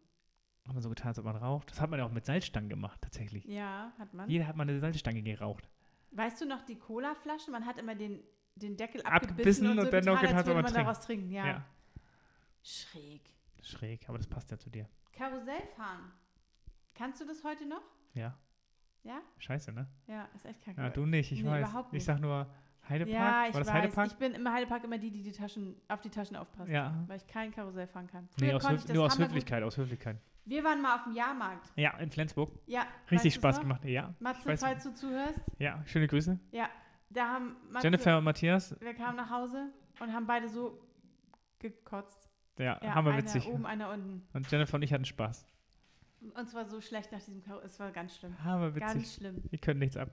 Hat 0.66 0.74
man 0.74 0.82
so 0.82 0.90
getan, 0.90 1.10
als 1.10 1.20
ob 1.20 1.26
man 1.26 1.36
raucht. 1.36 1.72
Das 1.72 1.82
hat 1.82 1.90
man 1.90 2.00
ja 2.00 2.06
auch 2.06 2.12
mit 2.12 2.26
Salzstangen 2.26 2.70
gemacht, 2.70 3.02
tatsächlich. 3.02 3.46
Ja, 3.46 3.92
hat 4.00 4.14
man. 4.14 4.30
Jeder 4.30 4.48
hat 4.48 4.56
mal 4.56 4.64
eine 4.64 4.80
Salzstange 4.80 5.22
geraucht. 5.22 5.70
Weißt 6.12 6.40
du 6.42 6.46
noch 6.46 6.62
die 6.64 6.76
Cola-Flasche? 6.78 7.52
Man 7.52 7.66
hat 7.66 7.78
immer 7.78 7.96
den, 7.96 8.20
den 8.56 8.78
Deckel 8.78 9.02
Abgebissen 9.02 9.68
abgebissen, 9.68 9.70
und, 9.70 9.80
und 9.80 9.86
so 9.86 9.92
dann 9.92 10.06
noch 10.06 10.22
getan, 10.22 10.22
getan, 10.22 10.38
als 10.38 10.48
würde 10.48 10.62
man 10.62 10.74
man 10.74 10.74
daraus 10.86 11.00
trinken. 11.02 11.32
Ja. 11.32 11.46
Ja. 11.46 11.66
Schräg. 12.64 13.22
Schräg, 13.62 14.08
aber 14.08 14.18
das 14.18 14.28
passt 14.28 14.52
ja 14.52 14.58
zu 14.58 14.70
dir. 14.70 14.88
Karussell 15.12 15.62
fahren. 15.76 16.12
Kannst 16.96 17.20
du 17.22 17.26
das 17.26 17.44
heute 17.44 17.66
noch? 17.68 17.82
Ja. 18.14 18.38
Ja? 19.04 19.20
Scheiße, 19.40 19.72
ne? 19.74 19.88
Ja, 20.08 20.30
ist 20.36 20.46
echt 20.46 20.62
kacke. 20.62 20.80
Ja, 20.82 20.90
du 20.90 21.06
nicht, 21.06 21.32
ich 21.32 21.44
Nee, 21.44 21.50
weiß. 21.50 21.68
überhaupt 21.68 21.88
Ich 21.90 21.94
nicht. 21.94 22.06
sag 22.06 22.20
nur 22.20 22.48
Heidepark. 22.88 23.14
ja, 23.14 23.48
ich 23.48 23.54
War 23.54 23.60
das 23.62 23.68
weiß. 23.68 23.74
Heidepark? 23.74 24.08
Ich 24.08 24.16
bin 24.18 24.34
im 24.34 24.50
Heidepark 24.50 24.84
immer 24.86 24.98
die, 24.98 25.12
die 25.12 25.24
die 25.24 25.32
Taschen, 25.32 25.76
auf 25.90 26.00
die 26.02 26.10
Taschen 26.10 26.38
aufpasst. 26.38 26.70
ja. 26.72 27.04
Weil 27.08 27.18
ich 27.18 27.28
kein 27.28 27.52
Karussell 27.52 27.88
fahren 27.88 28.08
kann. 28.08 28.30
Nee, 28.40 28.48
Früher 28.48 28.56
aus 28.58 28.62
konnte 28.64 28.78
Höf 28.84 28.90
ich 28.90 28.94
nur 28.96 29.06
aus. 29.06 29.20
Höflichkeit, 29.20 29.64
aus 29.64 29.78
Höflichkeit. 29.78 30.18
Wir 30.46 30.64
waren 30.64 30.82
mal 30.82 30.96
auf 30.96 31.04
dem 31.06 31.14
Jahrmarkt. 31.14 31.72
Ja, 31.76 31.98
in 32.00 32.12
Flensburg. 32.12 32.52
Ja. 32.66 32.86
Richtig 33.10 33.34
Spaß 33.36 33.56
noch? 33.58 33.62
gemacht. 33.64 33.86
Ja. 33.86 34.14
Matze, 34.20 34.58
falls 34.58 34.84
du 34.84 34.94
zuhörst. 34.94 35.40
Ja, 35.58 35.82
schöne 35.86 36.08
Grüße. 36.08 36.38
Ja, 36.52 36.70
da 37.10 37.28
haben 37.30 37.56
Matze, 37.70 37.88
Jennifer 37.88 38.18
und 38.18 38.24
Matthias. 38.26 38.76
wir 38.82 38.94
kamen 38.94 39.16
nach 39.18 39.30
Hause 39.30 39.72
und 40.00 40.12
haben 40.14 40.28
beide 40.28 40.50
so 40.50 40.80
gekotzt. 41.60 42.30
Ja, 42.58 42.80
Ja, 42.84 42.94
hammer 42.96 43.12
einer 43.12 43.20
witzig. 43.24 43.48
oben, 43.48 43.66
einer 43.66 43.90
unten. 43.92 44.28
Und 44.34 44.50
Jennifer 44.52 44.76
und 44.76 44.82
ich 44.84 44.94
hatten 44.94 45.06
Spaß. 45.06 45.46
Und 46.36 46.50
zwar 46.50 46.66
so 46.66 46.80
schlecht 46.82 47.12
nach 47.12 47.20
diesem 47.20 47.42
Karussell. 47.44 47.66
Es 47.68 47.80
war 47.80 47.92
ganz 47.92 48.16
schlimm. 48.16 48.42
Hammer 48.44 48.76
witzig. 48.76 48.94
Ganz 48.94 49.16
schlimm. 49.16 49.44
Wir 49.50 49.60
können 49.60 49.80
nichts 49.80 49.98
ab. 49.98 50.10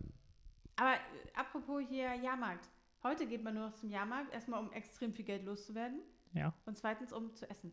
Aber 0.76 0.94
äh, 0.94 0.99
apropos 1.34 1.82
hier 1.88 2.14
Jahrmarkt. 2.14 2.68
Heute 3.02 3.26
geht 3.26 3.42
man 3.42 3.54
nur 3.54 3.66
noch 3.68 3.75
zum 3.75 3.90
Jahrmarkt. 3.90 4.32
Erstmal, 4.32 4.60
um 4.60 4.72
extrem 4.72 5.12
viel 5.12 5.25
Geld 5.25 5.44
loszuwerden. 5.44 6.00
Ja. 6.32 6.52
Und 6.66 6.76
zweitens, 6.78 7.12
um 7.12 7.34
zu 7.34 7.49
essen. 7.50 7.72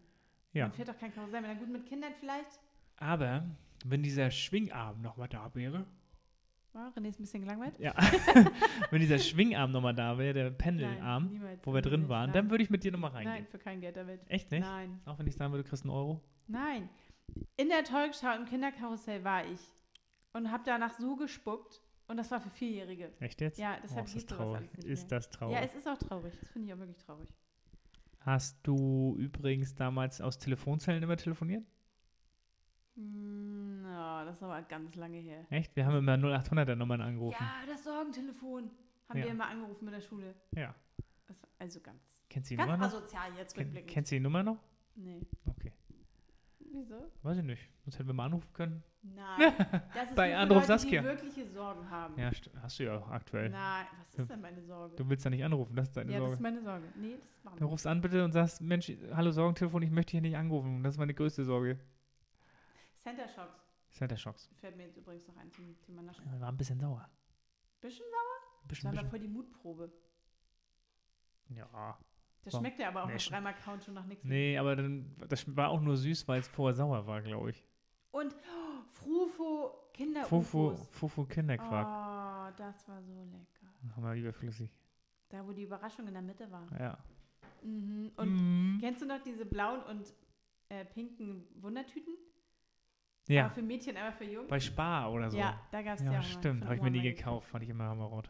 Ja. 0.58 0.66
Man 0.66 0.74
fährt 0.74 0.90
doch 0.90 0.98
kein 0.98 1.14
Karussell 1.14 1.42
mehr. 1.42 1.54
Na 1.54 1.60
gut, 1.60 1.70
mit 1.70 1.86
Kindern 1.86 2.14
vielleicht. 2.20 2.60
Aber 2.98 3.46
wenn 3.86 4.02
dieser 4.02 4.32
Schwingarm 4.32 5.02
nochmal 5.02 5.28
da 5.28 5.54
wäre. 5.54 5.86
Ja, 6.74 6.92
René 6.96 7.10
ist 7.10 7.20
ein 7.20 7.24
bisschen 7.24 7.42
gelangweilt. 7.42 7.80
Ja. 7.80 7.94
wenn 8.92 9.00
dieser 9.00 9.20
Schwingarm 9.20 9.72
nochmal 9.72 9.94
da 9.94 10.18
wäre, 10.18 10.34
der 10.34 10.52
Pendelarm, 10.52 11.40
Nein, 11.42 11.60
wo 11.64 11.74
wir 11.74 11.82
drin 11.82 12.10
waren, 12.10 12.28
Nein. 12.28 12.34
dann 12.34 12.50
würde 12.50 12.64
ich 12.64 12.70
mit 12.70 12.84
dir 12.84 12.92
nochmal 12.92 13.12
reingehen. 13.12 13.36
Nein, 13.36 13.48
für 13.48 13.58
kein 13.58 13.82
Geld 13.82 13.96
Welt. 13.96 14.22
Echt 14.28 14.52
nicht? 14.52 14.62
Nein. 14.62 15.00
Auch 15.06 15.18
wenn 15.18 15.28
ich 15.28 15.36
sagen 15.36 15.52
würde, 15.52 15.64
du 15.64 15.70
kriegst 15.70 15.84
einen 15.86 15.94
Euro. 15.94 16.22
Nein. 16.48 16.90
In 17.56 17.70
der 17.70 17.84
Talkshow 17.84 18.32
im 18.36 18.46
Kinderkarussell 18.46 19.24
war 19.24 19.46
ich. 19.46 19.60
Und 20.34 20.52
habe 20.52 20.64
danach 20.66 20.94
so 21.00 21.16
gespuckt. 21.16 21.82
Und 22.08 22.18
das 22.18 22.32
war 22.32 22.40
für 22.40 22.50
Vierjährige. 22.50 23.12
Echt 23.20 23.42
jetzt? 23.42 23.60
Ja, 23.60 23.76
oh, 23.76 23.82
deshalb 23.84 24.06
ist 24.06 24.16
das 24.16 24.26
traurig. 24.26 24.78
Ist 24.86 25.12
das 25.12 25.30
traurig. 25.30 25.56
Ja, 25.56 25.62
es 25.62 25.76
ist 25.76 25.88
auch 25.88 25.98
traurig. 25.98 26.34
Das 26.40 26.50
finde 26.50 26.68
ich 26.68 26.74
auch 26.74 26.80
wirklich 26.80 26.98
traurig. 26.98 27.30
Hast 28.28 28.60
du 28.68 29.16
übrigens 29.18 29.74
damals 29.74 30.20
aus 30.20 30.38
Telefonzellen 30.38 31.02
immer 31.02 31.16
telefoniert? 31.16 31.64
Hm, 32.96 33.84
ja, 33.86 34.26
das 34.26 34.36
ist 34.36 34.44
aber 34.44 34.62
ganz 34.64 34.96
lange 34.96 35.18
her. 35.20 35.46
Echt? 35.50 35.74
Wir 35.78 35.86
haben 35.86 35.96
immer 35.96 36.16
0800er 36.16 36.76
Nummern 36.76 37.00
angerufen. 37.00 37.38
Ja, 37.40 37.66
das 37.66 37.86
Sorgentelefon 37.86 38.70
haben 39.08 39.18
Ja. 39.20 39.24
wir 39.24 39.32
immer 39.32 39.48
angerufen 39.48 39.86
mit 39.86 39.94
der 39.94 40.02
Schule. 40.02 40.36
Ja. 40.54 40.76
War 41.28 41.36
also 41.60 41.80
ganz, 41.80 42.22
Kennst 42.30 42.50
du 42.50 42.54
die 42.54 42.58
ganz 42.58 42.70
Nummer 42.70 42.86
noch? 42.86 42.94
asozial 42.94 43.34
jetzt 43.38 43.56
Ken, 43.56 43.72
kennst 43.88 44.12
du 44.12 44.16
die 44.16 44.20
Nummer 44.20 44.44
noch? 44.44 44.58
nee. 44.96 45.22
Okay. 45.46 45.72
Wieso? 46.72 47.12
Weiß 47.24 47.38
ich 47.38 47.44
nicht. 47.44 47.70
Sonst 47.84 47.98
hätten 47.98 48.08
wir 48.10 48.14
mal 48.14 48.26
anrufen 48.26 48.52
können. 48.54 48.84
Nein. 49.02 49.54
Das 49.94 50.10
ist 50.10 50.16
Bei 50.16 50.36
Anruf 50.36 50.56
Leute, 50.58 50.68
Saskia. 50.68 51.02
die 51.02 51.08
wirkliche 51.08 51.48
Sorgen 51.48 51.90
haben. 51.90 52.18
Ja, 52.20 52.30
st- 52.30 52.50
hast 52.62 52.78
du 52.80 52.84
ja 52.84 52.98
auch 52.98 53.08
aktuell. 53.10 53.50
Nein, 53.50 53.86
was 53.98 54.14
ist 54.14 54.30
denn 54.30 54.42
meine 54.42 54.62
Sorge? 54.64 54.96
Du 54.96 55.10
willst 55.10 55.26
da 55.26 55.30
nicht 55.30 55.44
anrufen, 55.44 55.76
das 55.76 55.88
ist 55.88 55.98
deine 55.98 56.12
ja, 56.12 56.18
das 56.20 56.24
Sorge. 56.24 56.34
ist 56.36 56.42
meine 56.42 56.62
Sorge. 56.62 56.84
Nee, 56.98 57.18
das 57.18 57.44
machen 57.44 57.56
Du 57.58 57.66
wir. 57.66 57.70
rufst 57.70 57.88
an 57.88 58.02
bitte 58.02 58.24
und 58.26 58.32
sagst, 58.34 58.62
Mensch, 58.62 58.92
hallo 59.14 59.32
Sorgentelefon, 59.32 59.82
ich 59.82 59.92
möchte 59.92 60.12
hier 60.12 60.22
nicht 60.22 60.36
anrufen. 60.36 60.84
Das 60.84 60.96
ist 60.96 60.98
meine 61.00 61.14
größte 61.14 61.46
Sorge. 61.46 61.80
Center 62.98 63.28
Shocks 63.30 63.64
Center 63.90 64.18
Shocks. 64.18 64.50
fällt 64.56 64.76
mir 64.76 64.84
jetzt 64.88 64.98
übrigens 64.98 65.26
noch 65.28 65.38
ein 65.38 65.50
zum 65.52 65.80
Thema 65.82 66.02
Naschen. 66.04 66.26
Ja, 66.26 66.40
war 66.42 66.50
ein 66.50 66.58
bisschen 66.58 66.80
sauer. 66.80 67.10
Bisschen 67.82 68.04
Das 68.62 68.68
bisschen, 68.68 68.84
war 68.86 68.92
aber 68.92 69.02
bisschen. 69.04 69.10
voll 69.10 69.20
die 69.20 69.28
Mutprobe. 69.34 69.92
Ja. 71.50 71.98
Das 72.48 72.54
War- 72.54 72.62
schmeckt 72.62 72.80
ja 72.80 72.88
aber 72.88 73.04
auch 73.04 73.08
nee, 73.08 73.14
nach 73.16 73.22
dreimal 73.24 73.54
Kauen 73.66 73.82
schon 73.82 73.94
nach 73.94 74.06
nichts. 74.06 74.24
mehr. 74.24 74.34
Nee, 74.38 74.58
aber 74.58 74.76
dann, 74.78 75.14
das 75.28 75.54
war 75.54 75.68
auch 75.70 75.82
nur 75.82 75.98
süß, 75.98 76.26
weil 76.30 76.40
es 76.40 76.48
vorher 76.48 76.74
sauer 76.74 77.06
war, 77.06 77.22
glaube 77.22 77.50
ich. 77.50 77.62
Und 78.12 78.34
oh, 78.34 78.84
Frufo 78.94 79.90
kinder 79.94 80.24
Fufu, 80.24 80.74
Fufu 80.92 81.26
Kinderquark. 81.26 81.86
Oh, 81.88 82.54
das 82.58 82.88
war 82.88 83.02
so 83.04 83.24
lecker. 83.26 83.96
Haben 83.96 84.04
wir 84.04 84.14
überflüssig. 84.14 84.72
Da, 85.28 85.46
wo 85.46 85.52
die 85.52 85.64
Überraschung 85.64 86.08
in 86.08 86.14
der 86.14 86.22
Mitte 86.22 86.50
war. 86.50 86.66
Ja. 86.80 86.98
Mhm. 87.64 88.12
Und 88.16 88.30
Mhm. 88.30 88.78
kennst 88.80 89.02
du 89.02 89.06
noch 89.06 89.22
diese 89.22 89.46
blauen 89.46 89.82
und 89.84 90.14
äh, 90.70 90.86
pinken 90.86 91.44
Wundertüten? 91.62 92.14
Ja, 93.28 93.42
Einmal 93.42 93.56
für 93.56 93.62
Mädchen, 93.62 93.98
einmal 93.98 94.14
für 94.14 94.24
Jungs. 94.24 94.48
bei 94.48 94.60
Spar 94.62 95.12
oder 95.12 95.30
so. 95.30 95.38
Ja, 95.38 95.60
da 95.72 95.82
gab 95.82 95.98
es 96.00 96.06
Ja, 96.06 96.14
ja 96.14 96.20
auch 96.20 96.24
stimmt. 96.24 96.64
Habe 96.64 96.76
ich 96.76 96.82
mir 96.82 96.92
nie 96.92 97.02
gekauft. 97.02 97.50
Fand 97.50 97.62
ich 97.66 97.70
immer 97.70 97.84
hammerrot. 97.86 98.30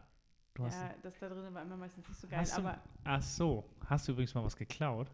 Du 0.54 0.64
hast, 0.64 0.80
Ja, 0.80 0.92
das 1.04 1.16
da 1.20 1.28
drin 1.28 1.54
war 1.54 1.62
immer 1.62 1.76
meistens 1.76 2.08
nicht 2.08 2.18
so 2.20 2.26
geil, 2.26 2.40
Hast 2.40 2.56
du- 2.56 2.62
aber 2.62 2.80
ach 3.04 3.22
so. 3.22 3.64
Hast 3.88 4.06
du 4.06 4.12
übrigens 4.12 4.34
mal 4.34 4.44
was 4.44 4.56
geklaut? 4.56 5.10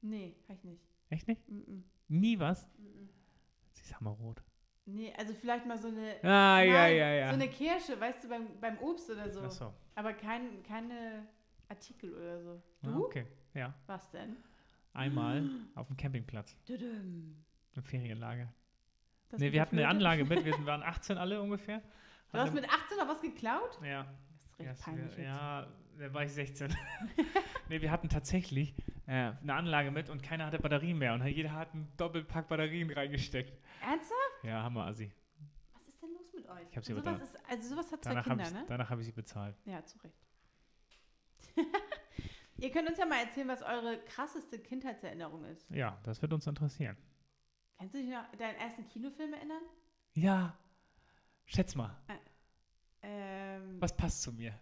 nee, 0.00 0.36
kann 0.46 0.56
ich 0.56 0.64
nicht. 0.64 0.82
Echt 1.10 1.26
nicht? 1.28 1.48
Mm 1.48 1.58
-mm. 1.58 1.82
Nie 2.08 2.38
was? 2.38 2.66
Mm. 2.78 3.08
Sie 3.72 3.82
ist 3.82 3.94
hammerrot. 3.98 4.42
Nee, 4.86 5.12
also 5.18 5.34
vielleicht 5.34 5.66
mal 5.66 5.76
so 5.76 5.88
eine, 5.88 6.16
Ah, 6.22 6.60
ja, 6.62 6.72
Nein, 6.72 6.96
ja, 6.96 7.10
ja. 7.14 7.28
so 7.28 7.34
eine 7.34 7.48
Kirsche, 7.48 8.00
weißt 8.00 8.24
du, 8.24 8.28
beim, 8.28 8.60
beim 8.60 8.78
Obst 8.78 9.10
oder 9.10 9.28
so. 9.30 9.42
ach 9.42 9.50
so. 9.50 9.74
Aber 9.96 10.12
kein, 10.14 10.62
keine 10.62 11.26
Artikel 11.68 12.14
oder 12.14 12.40
so. 12.40 12.62
Ah, 12.82 12.86
Du? 12.86 13.04
okay. 13.04 13.26
Ja. 13.54 13.74
Was 13.86 14.08
denn? 14.10 14.36
Einmal 14.94 15.42
auf 15.74 15.88
dem 15.88 15.96
Campingplatz. 15.96 16.56
Im 16.68 17.82
Ferienlager. 17.82 18.52
Das 19.28 19.40
nee, 19.40 19.52
wir 19.52 19.60
hatten 19.60 19.76
eine? 19.78 19.88
Anlage 19.88 20.24
mit. 20.24 20.44
Wir 20.44 20.52
waren 20.66 20.82
18 20.82 21.18
alle 21.18 21.42
ungefähr. 21.42 21.82
Du 22.32 22.38
hast 22.38 22.54
mit 22.54 22.64
18 22.64 22.96
noch 22.98 23.08
was 23.08 23.20
geklaut? 23.20 23.78
Ja. 23.82 24.04
Das 24.32 24.44
ist 24.46 24.58
richtig 24.58 24.84
peinlich 24.84 25.16
wir-. 25.16 25.24
Ja, 25.24 25.66
da 25.98 26.12
war 26.14 26.24
ich 26.24 26.32
16. 26.32 26.74
nee, 27.68 27.80
wir 27.80 27.90
hatten 27.90 28.08
tatsächlich 28.08 28.74
äh, 29.06 29.32
eine 29.42 29.54
Anlage 29.54 29.90
mit 29.90 30.08
und 30.10 30.22
keiner 30.22 30.46
hatte 30.46 30.58
Batterien 30.58 30.98
mehr. 30.98 31.14
Und 31.14 31.24
jeder 31.26 31.52
hat 31.52 31.72
einen 31.74 31.92
Doppelpack 31.96 32.48
Batterien 32.48 32.90
reingesteckt. 32.90 33.58
Ernsthaft? 33.82 34.14
Ja, 34.44 34.62
Hammer, 34.62 34.86
Assi. 34.86 35.10
Was 35.72 35.86
ist 35.88 36.02
denn 36.02 36.12
los 36.12 36.32
mit 36.34 36.46
euch? 36.48 36.66
Ich 36.70 36.76
hab 36.76 36.84
sie 36.84 36.92
Und 36.94 37.04
sowas 37.04 37.22
ist, 37.22 37.36
Also 37.48 37.68
sowas 37.68 37.92
hat 37.92 38.04
zwei 38.04 38.10
Danach 38.10 38.26
habe 38.26 38.42
Kinder, 38.42 38.48
ich, 38.48 38.54
ne? 38.54 38.64
danach 38.68 38.90
hab 38.90 38.98
ich 38.98 39.06
sie 39.06 39.12
bezahlt. 39.12 39.56
Ja, 39.64 39.84
zu 39.84 39.98
Recht. 39.98 40.16
Ihr 42.60 42.70
könnt 42.72 42.88
uns 42.88 42.98
ja 42.98 43.06
mal 43.06 43.20
erzählen, 43.24 43.46
was 43.48 43.62
eure 43.62 43.98
krasseste 44.04 44.58
Kindheitserinnerung 44.58 45.44
ist. 45.44 45.70
Ja, 45.70 45.98
das 46.02 46.20
wird 46.22 46.32
uns 46.32 46.46
interessieren. 46.46 46.96
Kannst 47.76 47.94
du 47.94 47.98
dich 47.98 48.10
noch 48.10 48.18
an 48.32 48.38
deinen 48.38 48.56
ersten 48.56 48.84
Kinofilm 48.88 49.32
erinnern? 49.32 49.62
Ja. 50.14 50.58
Schätz 51.44 51.74
mal, 51.76 51.96
Ähm, 53.02 53.80
was 53.80 53.96
passt 53.96 54.22
zu 54.22 54.32
mir? 54.32 54.58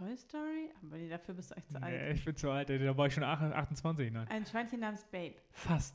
Toy 0.00 0.16
Story? 0.16 0.70
Aber 0.82 0.96
nee, 0.96 1.10
dafür 1.10 1.34
bist 1.34 1.50
du 1.50 1.56
echt 1.56 1.70
zu 1.70 1.82
alt. 1.82 1.92
Nee, 1.92 2.12
ich 2.12 2.24
bin 2.24 2.34
zu 2.34 2.50
alt, 2.50 2.70
da 2.70 2.96
war 2.96 3.06
ich 3.06 3.12
schon 3.12 3.22
8 3.22 3.52
28, 3.52 4.10
nein. 4.10 4.26
Ein 4.28 4.46
Schweinchen 4.46 4.80
namens 4.80 5.04
Babe. 5.04 5.34
Fast. 5.50 5.94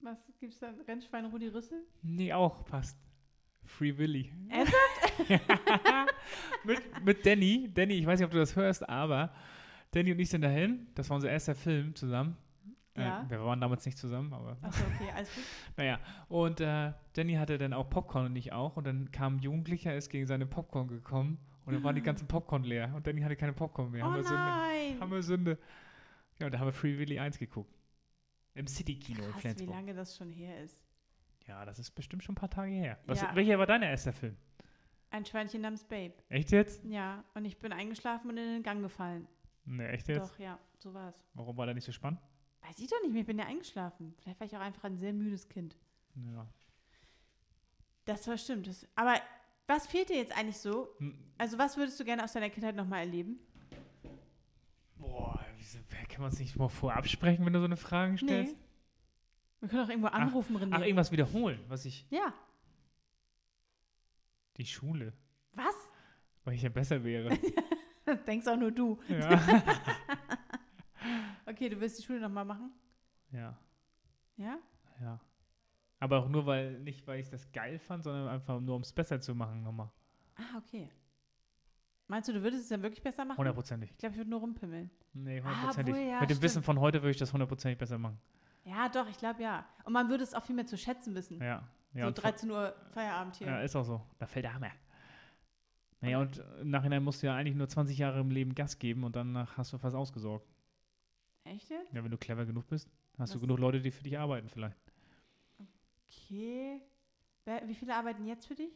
Was 0.00 0.18
gibt's 0.38 0.58
da? 0.58 0.74
Rennschwein 0.86 1.24
Rudi 1.24 1.48
Rüssel? 1.48 1.86
Nee, 2.02 2.34
auch 2.34 2.66
fast. 2.66 2.98
Free 3.64 3.96
Willy. 3.96 4.30
Ernsthaft? 4.50 5.30
mit, 6.64 7.04
mit 7.04 7.26
Danny. 7.26 7.70
Danny, 7.72 7.94
ich 7.94 8.04
weiß 8.04 8.18
nicht, 8.18 8.26
ob 8.26 8.32
du 8.32 8.38
das 8.38 8.54
hörst, 8.54 8.86
aber 8.86 9.32
Danny 9.90 10.12
und 10.12 10.18
ich 10.18 10.28
sind 10.28 10.42
dahin. 10.42 10.86
Das 10.94 11.08
war 11.08 11.14
unser 11.14 11.30
erster 11.30 11.54
Film 11.54 11.94
zusammen. 11.94 12.36
Ja. 13.00 13.22
Äh, 13.22 13.30
wir 13.30 13.44
waren 13.44 13.60
damals 13.60 13.84
nicht 13.86 13.98
zusammen, 13.98 14.32
aber 14.32 14.56
Achso, 14.62 14.84
okay, 14.94 15.10
alles 15.14 15.34
gut. 15.34 15.44
naja. 15.76 15.98
Und 16.28 16.60
äh, 16.60 16.92
Danny 17.14 17.34
hatte 17.34 17.58
dann 17.58 17.72
auch 17.72 17.88
Popcorn 17.90 18.26
und 18.26 18.36
ich 18.36 18.52
auch. 18.52 18.76
Und 18.76 18.86
dann 18.86 19.10
kam 19.12 19.36
ein 19.36 19.38
Jugendlicher, 19.40 19.94
ist 19.94 20.10
gegen 20.10 20.26
seine 20.26 20.46
Popcorn 20.46 20.88
gekommen. 20.88 21.38
Und 21.64 21.74
dann 21.74 21.82
waren 21.84 21.94
die 21.94 22.02
ganzen 22.02 22.26
Popcorn 22.28 22.64
leer. 22.64 22.92
Und 22.94 23.06
Danny 23.06 23.20
hatte 23.20 23.36
keine 23.36 23.52
Popcorn 23.52 23.90
mehr. 23.90 24.04
Oh 24.04 24.08
haben, 24.08 24.16
wir 24.16 24.22
Sünde, 24.24 24.42
nein! 24.42 25.00
haben 25.00 25.10
wir 25.10 25.22
Sünde. 25.22 25.58
Ja, 26.38 26.46
und 26.46 26.52
da 26.52 26.58
haben 26.58 26.66
wir 26.68 26.72
Free 26.72 26.98
Willy 26.98 27.18
1 27.18 27.38
geguckt. 27.38 27.74
Im 28.54 28.66
City-Kino 28.66 29.22
in 29.22 29.24
Krass, 29.30 29.36
wie 29.36 29.40
Flensburg. 29.40 29.70
lange 29.70 29.94
das 29.94 30.16
schon 30.16 30.32
her 30.32 30.60
ist. 30.62 30.82
Ja, 31.46 31.64
das 31.64 31.78
ist 31.78 31.90
bestimmt 31.92 32.22
schon 32.24 32.34
ein 32.34 32.36
paar 32.36 32.50
Tage 32.50 32.72
her. 32.72 32.98
Was, 33.06 33.20
Ja. 33.20 33.34
Welcher 33.34 33.58
war 33.58 33.66
dein 33.66 33.82
erster 33.82 34.12
Film? 34.12 34.36
Ein 35.10 35.24
Schweinchen 35.24 35.62
namens 35.62 35.84
Babe. 35.84 36.12
Echt 36.28 36.50
jetzt? 36.50 36.84
Ja, 36.84 37.24
und 37.34 37.44
ich 37.44 37.58
bin 37.58 37.72
eingeschlafen 37.72 38.30
und 38.30 38.36
in 38.36 38.44
den 38.54 38.62
Gang 38.62 38.82
gefallen. 38.82 39.26
Ne, 39.64 39.88
echt 39.88 40.08
jetzt? 40.08 40.32
Doch, 40.34 40.38
ja, 40.38 40.58
so 40.78 40.92
war's. 40.92 41.14
Warum 41.34 41.56
war 41.56 41.66
der 41.66 41.74
nicht 41.74 41.84
so 41.84 41.92
spannend? 41.92 42.20
Weiß 42.62 42.78
ich 42.78 42.88
doch 42.88 43.00
nicht 43.02 43.12
mehr, 43.12 43.20
ich 43.22 43.26
bin 43.26 43.38
ja 43.38 43.46
eingeschlafen. 43.46 44.14
Vielleicht 44.20 44.40
war 44.40 44.46
ich 44.46 44.56
auch 44.56 44.60
einfach 44.60 44.84
ein 44.84 44.98
sehr 44.98 45.12
müdes 45.12 45.48
Kind. 45.48 45.76
Ja. 46.34 46.46
Das 48.04 48.26
war 48.28 48.36
stimmt. 48.38 48.66
Das, 48.66 48.86
aber 48.94 49.14
was 49.66 49.86
fehlt 49.86 50.08
dir 50.08 50.16
jetzt 50.16 50.36
eigentlich 50.36 50.58
so? 50.58 50.88
Hm, 50.98 51.18
Also 51.38 51.58
was 51.58 51.76
würdest 51.76 51.98
du 52.00 52.04
gerne 52.04 52.24
aus 52.24 52.32
deiner 52.32 52.50
Kindheit 52.50 52.74
nochmal 52.76 53.00
erleben? 53.00 53.38
Boah, 54.96 55.44
wieso, 55.56 55.78
kann 55.88 56.08
können 56.08 56.20
wir 56.20 56.26
uns 56.26 56.38
nicht 56.38 56.56
mal 56.56 56.68
vorab 56.68 57.06
sprechen, 57.06 57.44
wenn 57.46 57.52
du 57.52 57.58
so 57.60 57.64
eine 57.66 57.76
Frage 57.76 58.18
stellst? 58.18 58.54
Nee. 58.56 58.62
Wir 59.60 59.68
können 59.68 59.84
auch 59.84 59.88
irgendwo 59.88 60.08
anrufen, 60.08 60.56
René. 60.56 60.70
Ach, 60.72 60.80
irgendwas 60.82 61.10
wiederholen, 61.12 61.60
was 61.68 61.84
ich. 61.84 62.06
Ja. 62.10 62.32
Die 64.56 64.66
Schule. 64.66 65.12
Was? 65.54 65.74
Weil 66.44 66.54
ich 66.54 66.62
ja 66.62 66.68
besser 66.68 67.02
wäre. 67.04 67.36
Das 68.04 68.24
denkst 68.24 68.46
auch 68.46 68.56
nur 68.56 68.70
du. 68.72 68.98
ja. 69.06 69.28
Okay, 71.48 71.68
du 71.68 71.80
willst 71.80 71.98
die 71.98 72.02
Schule 72.02 72.20
nochmal 72.20 72.44
machen? 72.44 72.72
ja. 73.32 73.56
Ja? 74.36 74.58
Ja. 75.00 75.18
Aber 76.00 76.18
auch 76.18 76.28
nur, 76.28 76.46
weil, 76.46 76.78
nicht 76.78 77.04
weil 77.08 77.18
ich 77.18 77.28
das 77.28 77.50
geil 77.50 77.78
fand, 77.80 78.04
sondern 78.04 78.28
einfach 78.28 78.60
nur, 78.60 78.76
um 78.76 78.82
es 78.82 78.92
besser 78.92 79.20
zu 79.20 79.34
machen 79.34 79.64
nochmal. 79.64 79.90
Ah, 80.36 80.58
okay. 80.58 80.88
Meinst 82.06 82.28
du, 82.28 82.32
du 82.32 82.42
würdest 82.42 82.62
es 82.62 82.68
dann 82.68 82.82
wirklich 82.82 83.02
besser 83.02 83.24
machen? 83.24 83.36
Hundertprozentig. 83.36 83.90
Ich 83.90 83.98
glaube, 83.98 84.12
ich 84.12 84.18
würde 84.18 84.30
nur 84.30 84.38
rumpimmeln. 84.40 84.90
Nee, 85.12 85.40
Ah, 85.40 85.44
hundertprozentig. 85.44 85.94
obwohl, 85.94 86.06
ja, 86.08 86.20
Mit 86.20 86.30
dem 86.30 86.34
stimmt. 86.36 86.42
Wissen 86.42 86.62
von 86.62 86.78
heute 86.78 87.02
würde 87.02 87.10
ich 87.10 87.16
das 87.16 87.32
hundertprozentig 87.32 87.78
besser 87.78 87.98
machen. 87.98 88.18
Ja, 88.64 88.88
doch, 88.88 89.08
ich 89.08 89.18
glaube 89.18 89.42
ja. 89.42 89.66
Und 89.84 89.92
man 89.92 90.08
würde 90.08 90.22
es 90.22 90.34
auch 90.34 90.42
viel 90.44 90.54
mehr 90.54 90.66
zu 90.66 90.78
schätzen 90.78 91.14
wissen. 91.16 91.40
Ja. 91.42 91.68
ja 91.94 92.02
so 92.02 92.06
und 92.08 92.14
13 92.22 92.50
Uhr 92.50 92.74
Feierabend 92.92 93.34
hier. 93.36 93.48
Ja, 93.48 93.60
ist 93.60 93.74
auch 93.74 93.84
so. 93.84 94.00
Da 94.18 94.26
fällt 94.26 94.44
der 94.44 94.54
Hammer. 94.54 94.70
Naja, 96.00 96.20
und 96.20 96.38
im 96.60 96.70
Nachhinein 96.70 97.02
musst 97.02 97.22
du 97.22 97.26
ja 97.26 97.34
eigentlich 97.34 97.56
nur 97.56 97.68
20 97.68 97.98
Jahre 97.98 98.20
im 98.20 98.30
Leben 98.30 98.54
Gas 98.54 98.78
geben 98.78 99.02
und 99.02 99.16
danach 99.16 99.56
hast 99.56 99.72
du 99.72 99.78
fast 99.78 99.96
ausgesorgt. 99.96 100.46
Echt 101.48 101.70
jetzt? 101.70 101.92
Ja, 101.92 102.02
wenn 102.04 102.10
du 102.10 102.18
clever 102.18 102.44
genug 102.44 102.66
bist, 102.68 102.88
hast 103.18 103.32
du 103.32 103.36
Was- 103.36 103.40
genug 103.42 103.58
Leute, 103.58 103.80
die 103.80 103.90
für 103.90 104.02
dich 104.02 104.18
arbeiten 104.18 104.48
vielleicht. 104.48 104.76
Okay. 106.08 106.80
Wie 107.64 107.74
viele 107.74 107.94
arbeiten 107.94 108.26
jetzt 108.26 108.46
für 108.46 108.54
dich? 108.54 108.72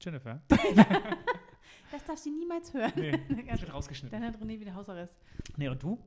Jennifer? 0.00 0.42
Das 1.90 2.04
darf 2.04 2.18
sie 2.18 2.30
niemals 2.30 2.72
hören. 2.74 2.92
Nee, 2.96 3.12
das 3.48 3.60
wird 3.60 3.72
rausgeschnitten. 3.72 4.20
Dann 4.20 4.28
hat 4.28 4.40
René 4.40 4.58
wieder 4.58 4.74
Hausarrest. 4.74 5.16
Nee, 5.56 5.68
und 5.68 5.82
du? 5.82 5.98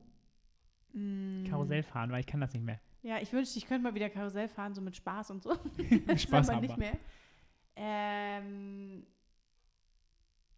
Mm, 0.92 1.44
Karussell 1.44 1.82
fahren, 1.82 2.10
weil 2.10 2.20
ich 2.20 2.26
kann 2.26 2.40
das 2.40 2.52
nicht 2.52 2.64
mehr. 2.64 2.80
Ja, 3.02 3.18
ich 3.18 3.32
wünschte, 3.32 3.58
ich 3.58 3.66
könnte 3.66 3.82
mal 3.82 3.94
wieder 3.94 4.10
Karussell 4.10 4.48
fahren, 4.48 4.74
so 4.74 4.82
mit 4.82 4.96
Spaß 4.96 5.30
und 5.30 5.42
so. 5.42 5.54
Spaß 6.16 6.50
aber 6.50 6.60
nicht 6.60 6.76
mehr. 6.76 6.98
Ähm, 7.76 9.06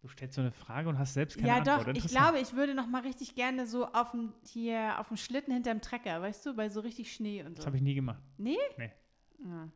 Du 0.03 0.09
stellst 0.09 0.35
so 0.35 0.41
eine 0.41 0.51
Frage 0.51 0.89
und 0.89 0.99
hast 0.99 1.13
selbst 1.13 1.37
keine 1.37 1.47
ja, 1.47 1.57
Antwort. 1.59 1.87
doch. 1.87 1.93
Ich 1.93 2.07
glaube, 2.07 2.37
ich 2.37 2.51
würde 2.53 2.75
noch 2.75 2.87
mal 2.87 3.03
richtig 3.03 3.35
gerne 3.35 3.65
so 3.65 3.87
auf 3.87 4.11
dem 4.11 4.33
hier 4.43 4.99
auf 4.99 5.07
dem 5.07 5.15
Schlitten 5.15 5.53
hinterm 5.53 5.79
Trecker, 5.79 6.21
weißt 6.21 6.45
du, 6.45 6.53
bei 6.53 6.67
so 6.67 6.81
richtig 6.81 7.13
Schnee 7.13 7.41
und 7.41 7.57
Das 7.57 7.63
so. 7.63 7.67
habe 7.67 7.77
ich 7.77 7.83
nie 7.83 7.95
gemacht. 7.95 8.21
Ja. 8.37 9.69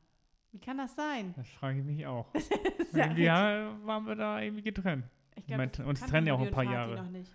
Wie 0.51 0.59
kann 0.59 0.77
das 0.79 0.93
sein? 0.97 1.33
Das 1.37 1.47
frage 1.47 1.79
ich 1.79 1.85
mich 1.85 2.05
auch. 2.05 2.29
Das 2.33 2.49
ja 2.91 3.05
irgendwie 3.05 3.23
ja, 3.23 3.85
waren 3.85 4.05
wir 4.05 4.15
da 4.15 4.41
irgendwie 4.41 4.63
getrennt. 4.63 5.05
Ich 5.37 5.45
glaub, 5.45 5.59
Moment, 5.59 5.79
das 5.79 5.85
uns 5.85 6.01
trennen 6.01 6.27
ja 6.27 6.33
auch 6.33 6.41
ein 6.41 6.51
paar 6.51 6.65
Jahre. 6.65 6.95
Noch 6.95 7.09
nicht, 7.09 7.31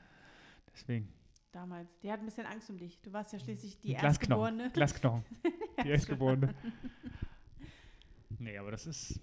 Deswegen. 0.71 1.09
damals. 1.51 1.99
Die 2.01 2.13
hat 2.13 2.21
ein 2.21 2.27
bisschen 2.27 2.45
Angst 2.45 2.69
um 2.69 2.77
dich. 2.77 3.01
Du 3.01 3.11
warst 3.11 3.33
ja 3.33 3.39
schließlich 3.39 3.79
die 3.81 3.89
Die. 3.89 3.95
Erstgeborene. 3.95 4.71
Glasknochen. 4.71 5.25
Die 5.83 5.89
Erstgeborene. 5.89 6.55
Nee, 8.39 8.59
aber 8.59 8.71
das 8.71 8.87
ist. 8.87 9.19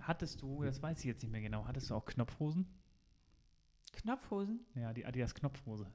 Hattest 0.00 0.42
du, 0.42 0.64
das 0.64 0.82
weiß 0.82 0.98
ich 0.98 1.04
jetzt 1.04 1.22
nicht 1.22 1.30
mehr 1.30 1.40
genau, 1.40 1.64
hattest 1.66 1.90
du 1.90 1.94
auch 1.94 2.04
Knopfhosen? 2.04 2.66
Knopfhosen? 3.92 4.64
Ja, 4.74 4.92
die 4.92 5.04
Adidas 5.06 5.34
Knopfhose. 5.34 5.90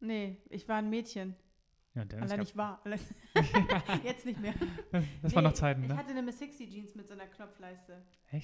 Nee, 0.00 0.38
ich 0.50 0.68
war 0.68 0.76
ein 0.76 0.90
Mädchen. 0.90 1.36
Ja, 1.94 2.04
Dennis 2.06 2.30
Allein 2.32 2.42
ich 2.44 2.56
war. 2.56 2.80
Jetzt 4.04 4.24
nicht 4.24 4.40
mehr. 4.40 4.54
Das 5.22 5.34
waren 5.34 5.44
Nee, 5.44 5.48
noch 5.50 5.52
Zeiten, 5.54 5.82
Ich 5.82 5.88
ne? 5.88 5.96
hatte 5.96 6.10
eine 6.10 6.22
Miss 6.22 6.38
Sixty 6.38 6.68
Jeans 6.68 6.94
mit 6.94 7.06
so 7.06 7.14
einer 7.14 7.26
Knopfleiste. 7.26 8.02
Kon- 8.30 8.40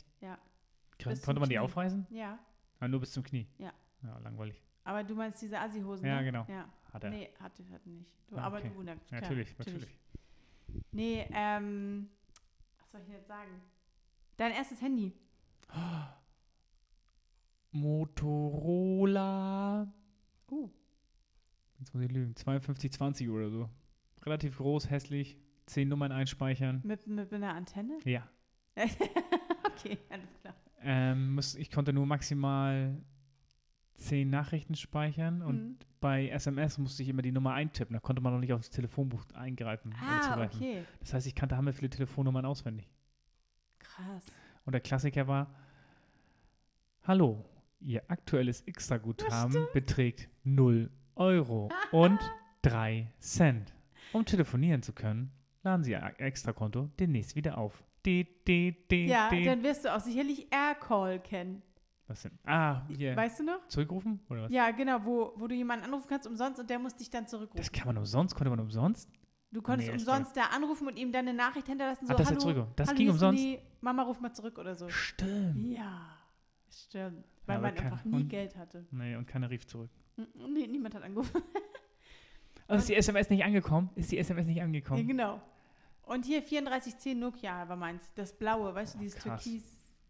bis 1.13 1.21
zum 1.21 1.25
Konnte 1.25 1.41
man 1.41 1.49
die 1.49 1.55
Knie. 1.55 1.59
aufreißen? 1.65 2.07
Ja. 2.11 2.39
Ah, 2.81 2.89
nur 2.89 3.01
bis 3.01 3.13
zum 3.13 3.23
Knie. 3.23 3.49
Ja. 3.59 3.73
Ja, 4.03 4.19
langweilig. 4.19 4.63
Aber 4.85 5.03
du 5.03 5.15
meinst 5.15 5.41
diese 5.43 5.59
Assi-Hosen? 5.59 6.07
Ja, 6.07 6.19
ne? 6.19 6.25
genau. 6.25 6.45
Ja. 6.49 6.69
Hat 6.93 7.05
er. 7.05 7.11
Nee, 7.11 7.31
hatte, 7.41 7.65
hatte 7.71 7.89
nicht. 7.91 8.11
Du, 8.29 8.37
Ah, 8.37 8.43
aber 8.43 8.59
okay. 8.59 8.71
du, 8.75 8.83
na, 8.83 8.93
Ja, 8.93 8.99
klar, 8.99 9.21
natürlich, 9.23 9.59
natürlich. 9.59 9.99
Nee, 10.93 11.27
ähm, 11.33 12.11
was 12.81 12.91
soll 12.93 13.01
ich 13.01 13.07
denn 13.07 13.17
jetzt 13.17 13.29
sagen? 13.29 13.51
Dein 14.37 14.53
erstes 14.53 14.81
Handy. 14.83 15.13
Motorola. 17.81 19.93
Uh. 20.51 20.69
Jetzt 21.79 21.95
muss 21.95 22.03
ich 22.03 22.11
lügen. 22.11 22.35
5220 22.35 23.29
oder 23.31 23.51
so. 23.51 23.69
Relativ 24.25 24.57
groß, 24.59 24.91
hässlich. 24.91 25.37
Zehn 25.67 25.89
Nummern 25.89 26.13
einspeichern. 26.13 26.81
Mit, 26.85 27.07
mit 27.07 27.33
einer 27.33 27.55
Antenne? 27.55 27.99
Ja. 28.05 28.27
okay, 28.77 29.99
alles 30.09 30.29
klar. 30.41 30.55
Ähm, 30.81 31.35
muss, 31.35 31.55
ich 31.55 31.71
konnte 31.71 31.93
nur 31.93 32.07
maximal 32.07 33.01
zehn 33.97 34.31
Nachrichten 34.31 34.77
speichern 34.77 35.43
und 35.43 35.57
Mhm. 35.57 35.79
bei 36.01 36.29
SMS 36.29 36.79
musste 36.79 37.03
ich 37.03 37.09
immer 37.09 37.23
die 37.23 37.33
Nummer 37.33 37.53
eintippen. 37.55 37.95
Da 37.95 38.01
konnte 38.01 38.23
man 38.23 38.33
noch 38.33 38.39
nicht 38.41 38.53
aufs 38.53 38.71
Telefonbuch 38.71 39.25
eingreifen. 39.35 39.93
Ah, 40.01 40.45
okay. 40.45 40.85
Das 41.01 41.15
heißt, 41.15 41.27
ich 41.27 41.35
kannte 41.35 41.57
hammer 41.57 41.73
viele 41.73 41.91
Telefonnummern 41.91 42.45
auswendig. 42.45 42.89
Krass. 43.81 44.25
Und 44.65 44.73
der 44.73 44.81
Klassiker 44.81 45.27
war: 45.27 45.53
Hallo, 47.03 47.45
Ihr 47.81 48.03
aktuelles 48.09 48.63
Extraguthaben 48.63 49.67
beträgt 49.73 50.29
0 50.45 50.91
Euro 51.15 51.71
und 51.93 52.19
3 52.63 53.13
Cent. 53.21 53.75
Um 54.13 54.25
telefonieren 54.25 54.83
zu 54.83 54.93
können, 54.93 55.31
laden 55.63 55.85
Sie 55.85 55.93
Ihr 55.93 56.15
Extrakonto 56.19 56.91
demnächst 56.99 57.37
wieder 57.37 57.59
auf. 57.59 57.85
D, 58.05 58.25
D, 58.47 58.73
D, 58.91 59.07
Ja, 59.07 59.29
dann 59.31 59.63
wirst 59.63 59.85
du 59.85 59.95
auch 59.95 60.01
sicherlich 60.01 60.49
Aircall 60.53 61.21
kennen. 61.21 61.63
Was 62.07 62.23
denn? 62.23 62.39
Ah, 62.47 62.87
hier. 62.89 63.15
Weißt 63.15 63.41
du 63.41 63.45
noch? 63.45 63.69
Zurückrufen? 63.69 64.21
Oder 64.31 64.45
was? 64.45 64.51
Ja, 64.53 64.71
genau, 64.71 65.05
wo, 65.05 65.33
wo 65.37 65.47
du 65.47 65.55
jemanden 65.55 65.85
anrufen 65.85 66.07
kannst 66.09 66.27
umsonst 66.27 66.59
und 66.59 66.71
der 66.71 66.79
muss 66.79 66.97
dich 66.97 67.11
dann 67.11 67.27
zurückrufen. 67.27 67.59
Das 67.59 67.71
kann 67.71 67.87
man 67.87 67.99
umsonst? 67.99 68.35
Konnte 68.35 68.51
man 68.51 68.61
umsonst? 68.61 69.11
du 69.51 69.63
konntest 69.63 69.91
Nee, 69.91 69.97
ist 69.97 70.07
umsonst 70.07 70.37
da 70.37 70.45
anrufen 70.55 70.89
und 70.89 70.99
ihm 70.99 71.13
dann 71.13 71.29
eine 71.29 71.37
Nachricht 71.37 71.67
hinterlassen, 71.67 72.07
so, 72.07 72.13
Ach, 72.13 72.17
das 72.17 72.31
ist 72.31 72.39
hallo, 72.39 72.49
jetzt 72.49 72.57
zurück. 72.57 72.77
Das 72.77 72.89
hallo, 72.89 72.97
ging 72.99 73.07
ist 73.09 73.13
umsonst? 73.15 73.43
René, 73.43 73.59
Mama, 73.81 74.03
ruf 74.03 74.21
mal 74.21 74.33
zurück 74.33 74.59
oder 74.59 74.75
so. 74.75 74.89
Stimmt. 74.89 75.67
Ja, 75.67 76.18
stimmt. 76.71 77.25
Weil 77.47 77.57
aber 77.57 77.67
man 77.69 77.75
kein- 77.75 77.85
einfach 77.93 78.05
nie 78.05 78.15
und- 78.17 78.29
Geld 78.29 78.57
hatte. 78.57 78.87
Nee, 78.91 79.17
und 79.17 79.27
keiner 79.27 79.49
rief 79.51 79.67
zurück. 79.67 79.91
Nee, 80.17 80.67
niemand 80.67 80.95
hat 80.95 81.03
angerufen. 81.03 81.43
Also 82.67 82.81
ist 82.83 82.89
die 82.91 82.97
SMS 82.97 83.31
nicht 83.31 83.43
angekommen? 83.45 83.89
Ist 83.95 84.13
die 84.13 84.19
SMS 84.19 84.45
nicht 84.47 84.57
Ja, 84.59 84.65
angekommen? 84.65 85.07
genau. 85.09 85.41
Und 86.03 86.27
hier 86.27 86.43
3410 86.43 87.19
Nokia 87.19 87.67
war 87.67 87.77
meins. 87.77 88.13
Das 88.15 88.37
blaue, 88.37 88.75
weißt 88.75 88.95
du, 88.95 88.99
Oh, 88.99 89.01
dieses 89.01 89.19
krass. 89.19 89.43
Türkis 89.43 89.65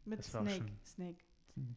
mit 0.04 0.24
Snake. 0.24 0.64
Snake. 0.84 1.18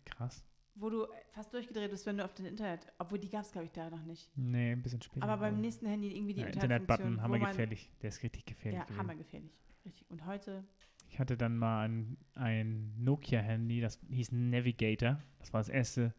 Krass. 0.05 0.43
Wo 0.73 0.89
du 0.89 1.05
fast 1.29 1.53
durchgedreht 1.53 1.91
bist, 1.91 2.07
wenn 2.07 2.17
du 2.17 2.25
auf 2.25 2.33
den 2.33 2.47
Internet. 2.47 2.87
Obwohl 2.97 3.19
die 3.19 3.29
gab 3.29 3.41
es, 3.43 3.51
glaube 3.51 3.65
ich, 3.65 3.71
da 3.71 3.91
noch 3.91 4.03
nicht. 4.05 4.31
Nee, 4.35 4.71
ein 4.71 4.81
bisschen 4.81 5.03
später. 5.03 5.23
Aber 5.23 5.37
beim 5.37 5.61
nächsten 5.61 5.85
Handy 5.85 6.15
irgendwie 6.15 6.33
die 6.33 6.41
ja. 6.41 6.47
Internet-Button, 6.47 7.21
hammergefährlich. 7.21 7.91
Der 8.01 8.09
ist 8.09 8.23
richtig 8.23 8.45
gefährlich. 8.45 8.79
Ja, 8.79 8.85
gewesen. 8.85 8.99
hammergefährlich. 8.99 9.51
Richtig. 9.85 10.09
Und 10.09 10.25
heute, 10.25 10.63
Ich 11.11 11.19
hatte 11.19 11.35
dann 11.35 11.57
mal 11.57 11.83
ein, 11.87 12.17
ein 12.35 12.93
Nokia-Handy, 13.03 13.81
das 13.81 13.99
hieß 14.09 14.31
Navigator. 14.31 15.19
Das 15.39 15.51
war 15.51 15.59
das 15.59 15.67
erste 15.67 16.13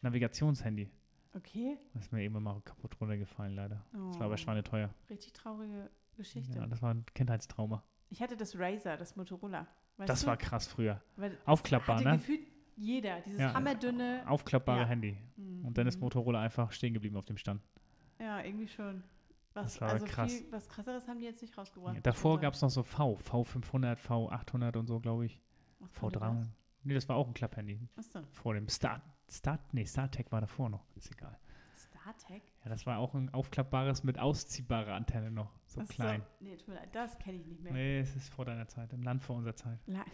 Navigationshandy. 0.00 0.90
okay. 1.36 1.76
Das 1.92 2.04
ist 2.06 2.12
mir 2.12 2.22
irgendwann 2.22 2.44
mal 2.44 2.60
kaputt 2.62 2.96
runtergefallen, 3.00 3.54
leider. 3.54 3.84
Das 3.92 4.14
war 4.14 4.20
Oh, 4.22 4.24
aber 4.24 4.36
schweineteuer. 4.38 4.90
Richtig 5.10 5.34
traurige 5.34 5.90
Geschichte. 6.16 6.58
Ja, 6.58 6.66
das 6.66 6.80
war 6.80 6.94
ein 6.94 7.04
Kindheitstrauma. 7.14 7.84
Ich 8.08 8.22
hatte 8.22 8.36
das 8.36 8.58
Razer, 8.58 8.96
das 8.96 9.14
Motorola. 9.14 9.66
Das 9.98 10.22
du? 10.22 10.28
war 10.28 10.38
krass 10.38 10.66
früher. 10.66 11.02
Weil 11.16 11.36
Aufklappbar, 11.44 11.96
hatte 11.96 12.08
ne? 12.08 12.16
gefühlt 12.16 12.40
jeder. 12.76 13.20
Dieses 13.20 13.40
Ja, 13.40 13.52
hammerdünne. 13.52 14.24
Aufklappbare 14.26 14.80
Ja. 14.80 14.86
Handy. 14.86 15.18
Mhm. 15.36 15.66
Und 15.66 15.76
dann 15.76 15.86
ist 15.86 16.00
Motorola 16.00 16.40
einfach 16.40 16.72
stehen 16.72 16.94
geblieben 16.94 17.16
auf 17.16 17.26
dem 17.26 17.36
Stand. 17.36 17.62
Ja, 18.18 18.42
irgendwie 18.42 18.68
schon. 18.68 19.02
Was, 19.54 19.74
Das 19.74 19.80
war 19.80 19.88
also 19.90 20.06
krass. 20.06 20.32
Viel, 20.32 20.52
was 20.52 20.68
krasseres 20.68 21.08
haben 21.08 21.18
die 21.18 21.24
jetzt 21.26 21.42
nicht 21.42 21.56
rausgebracht. 21.58 21.94
Ja, 21.96 22.00
davor 22.00 22.38
gab 22.38 22.54
es 22.54 22.62
noch 22.62 22.70
so 22.70 22.82
V, 22.82 23.18
V500, 23.18 23.96
V800 23.96 24.76
und 24.76 24.86
so, 24.86 25.00
glaube 25.00 25.26
ich. 25.26 25.40
Was 25.80 26.02
war 26.02 26.10
denn 26.10 26.20
V300. 26.20 26.46
Nee, 26.82 26.94
das 26.94 27.08
war 27.08 27.16
auch 27.16 27.26
ein 27.26 27.34
Klapphandy. 27.34 27.80
Achso, 27.96 28.20
Vor 28.32 28.54
dem 28.54 28.68
Start. 28.68 29.02
Start, 29.28 29.60
nee, 29.74 29.84
StarTech 29.84 30.26
war 30.30 30.40
davor 30.40 30.70
noch. 30.70 30.84
Ist 30.96 31.10
egal. 31.10 31.38
StarTech? 31.76 32.42
Ja, 32.64 32.70
das 32.70 32.86
war 32.86 32.98
auch 32.98 33.14
ein 33.14 33.32
aufklappbares 33.32 34.02
mit 34.02 34.18
ausziehbarer 34.18 34.94
Antenne 34.94 35.30
noch. 35.30 35.52
So 35.66 35.80
Achso, 35.80 35.92
klein. 35.92 36.22
Nee, 36.40 36.56
tut 36.56 36.68
mir 36.68 36.74
leid, 36.74 36.88
das 36.92 37.18
kenne 37.18 37.38
ich 37.38 37.46
nicht 37.46 37.62
mehr. 37.62 37.72
Nee, 37.72 38.00
es 38.00 38.14
ist 38.16 38.28
vor 38.32 38.44
deiner 38.44 38.66
Zeit, 38.66 38.92
im 38.92 39.02
Land 39.02 39.22
vor 39.22 39.36
unserer 39.36 39.54
Zeit. 39.56 39.78
La 39.86 40.04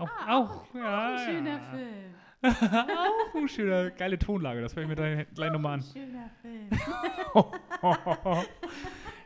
Auch, 0.00 0.08
Ah, 0.26 0.36
auch, 0.38 0.74
ja. 0.74 1.08
ein 1.14 1.18
schöner. 1.26 1.60
Film. 1.70 2.14
auch 2.42 3.34
ein 3.34 3.48
schöner, 3.48 3.90
geile 3.98 4.18
Tonlage. 4.18 4.60
Das 4.62 4.74
höre 4.74 4.82
ich 4.84 4.88
mir 4.88 4.96
gleich, 4.96 5.26
gleich 5.34 5.52
nochmal 5.52 5.74
Ein 5.74 5.80
an. 5.80 5.86
schöner 5.92 6.30
Film. 6.40 6.70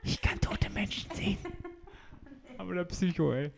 Ich 0.03 0.21
kann 0.21 0.39
tote 0.41 0.69
Menschen 0.71 1.11
sehen. 1.15 1.39
Aber 2.59 2.75
der 2.75 2.85
Psycho, 2.85 3.33
ey. 3.33 3.51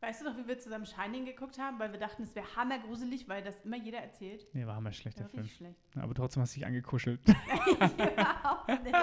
Weißt 0.00 0.20
du 0.20 0.26
noch, 0.26 0.36
wie 0.36 0.46
wir 0.46 0.56
zusammen 0.58 0.86
Shining 0.86 1.24
geguckt 1.24 1.58
haben? 1.58 1.80
Weil 1.80 1.90
wir 1.90 1.98
dachten, 1.98 2.22
es 2.22 2.32
wäre 2.36 2.46
hammergruselig, 2.54 3.28
weil 3.28 3.42
das 3.42 3.60
immer 3.64 3.76
jeder 3.76 3.98
erzählt. 3.98 4.46
Nee, 4.52 4.64
war 4.64 4.76
hammer 4.76 4.90
Der 4.90 4.94
schlechter 4.94 5.24
war 5.24 5.30
Film. 5.30 5.46
schlecht. 5.46 5.80
Aber 5.96 6.14
trotzdem 6.14 6.42
hast 6.42 6.54
du 6.54 6.60
dich 6.60 6.66
angekuschelt. 6.66 7.20
Überhaupt 7.28 8.68
nicht. 8.68 8.94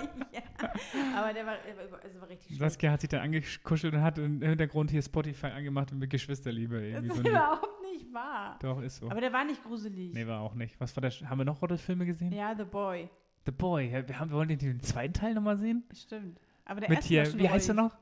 Aber 1.16 1.34
der 1.34 1.46
war, 1.46 1.58
der 1.58 1.92
war, 1.92 2.02
also 2.02 2.22
war 2.22 2.30
richtig 2.30 2.48
schlecht. 2.48 2.60
Saskia 2.60 2.92
hat 2.92 3.02
sich 3.02 3.10
dann 3.10 3.22
angekuschelt 3.22 3.94
und 3.94 4.02
hat 4.02 4.18
im 4.20 4.42
Hintergrund 4.42 4.90
hier 4.90 5.02
Spotify 5.02 5.48
angemacht 5.48 5.92
und 5.92 6.00
mit 6.00 6.10
Geschwisterliebe. 6.10 6.76
Das 6.76 7.04
Irgendwie 7.04 7.08
ist 7.10 7.16
so 7.24 7.30
überhaupt 7.30 7.82
nicht 7.82 8.14
wahr. 8.14 8.58
Doch, 8.62 8.82
ist 8.82 8.98
so. 8.98 9.10
Aber 9.10 9.20
der 9.20 9.34
war 9.34 9.44
nicht 9.44 9.62
gruselig. 9.64 10.14
Nee, 10.14 10.26
war 10.28 10.40
auch 10.40 10.56
nicht. 10.56 10.80
Was 10.80 10.96
war 10.96 11.02
der? 11.02 11.12
Haben 11.12 11.40
wir 11.40 11.46
noch 11.46 11.60
Filme 11.78 12.06
gesehen? 12.06 12.32
Ja, 12.32 12.56
The 12.56 12.64
Boy. 12.64 13.10
The 13.46 13.52
Boy. 13.52 13.92
Ja, 13.92 14.08
wir, 14.08 14.18
haben, 14.18 14.30
wir 14.32 14.38
wollen 14.38 14.48
den, 14.48 14.60
den 14.60 14.80
zweiten 14.80 15.14
Teil 15.14 15.34
nochmal 15.34 15.58
sehen. 15.58 15.84
Stimmt. 15.94 16.40
Aber 16.64 16.80
der 16.80 16.90
Mit 16.90 17.00
erste 17.00 17.10
hier, 17.10 17.20
war 17.20 17.26
schon 17.32 17.40
wie 17.40 17.50
heißt 17.50 17.70
er 17.70 17.76
noch? 17.76 17.98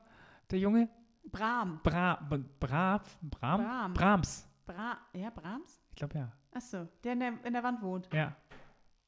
Der 0.50 0.58
Junge? 0.60 0.88
Bram. 1.24 1.80
Bra, 1.82 2.16
B- 2.16 2.38
Brav, 2.60 3.02
Bram? 3.22 3.62
Bram. 3.64 3.94
Brahms. 3.94 4.46
Bra 4.66 4.98
ja, 5.12 5.30
Brahms? 5.30 5.80
Ich 5.90 5.96
glaube 5.96 6.18
ja. 6.18 6.32
Achso, 6.52 6.88
der 7.02 7.12
in, 7.14 7.20
der 7.20 7.32
in 7.44 7.52
der 7.52 7.62
Wand 7.62 7.82
wohnt. 7.82 8.08
Ja. 8.12 8.34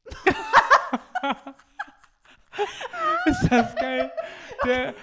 Ist 3.27 3.51
das 3.53 3.75
geil? 3.77 4.11
Der, 4.65 4.95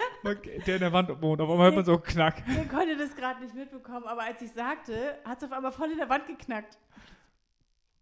der 0.66 0.76
in 0.76 0.80
der 0.82 0.92
Wand 0.94 1.22
wohnt, 1.22 1.40
auf 1.42 1.50
einmal 1.50 1.66
hört 1.68 1.76
man 1.76 1.86
so 1.86 1.98
Knack. 2.00 2.44
Ihr 2.48 2.68
konntet 2.68 3.00
das 3.00 3.16
gerade 3.16 3.42
nicht 3.44 3.54
mitbekommen, 3.54 4.06
aber 4.08 4.24
als 4.24 4.42
ich 4.42 4.52
sagte, 4.52 5.20
hat 5.24 5.38
es 5.38 5.44
auf 5.44 5.52
einmal 5.52 5.72
voll 5.72 5.92
in 5.92 5.98
der 5.98 6.10
Wand 6.10 6.26
geknackt. 6.26 6.78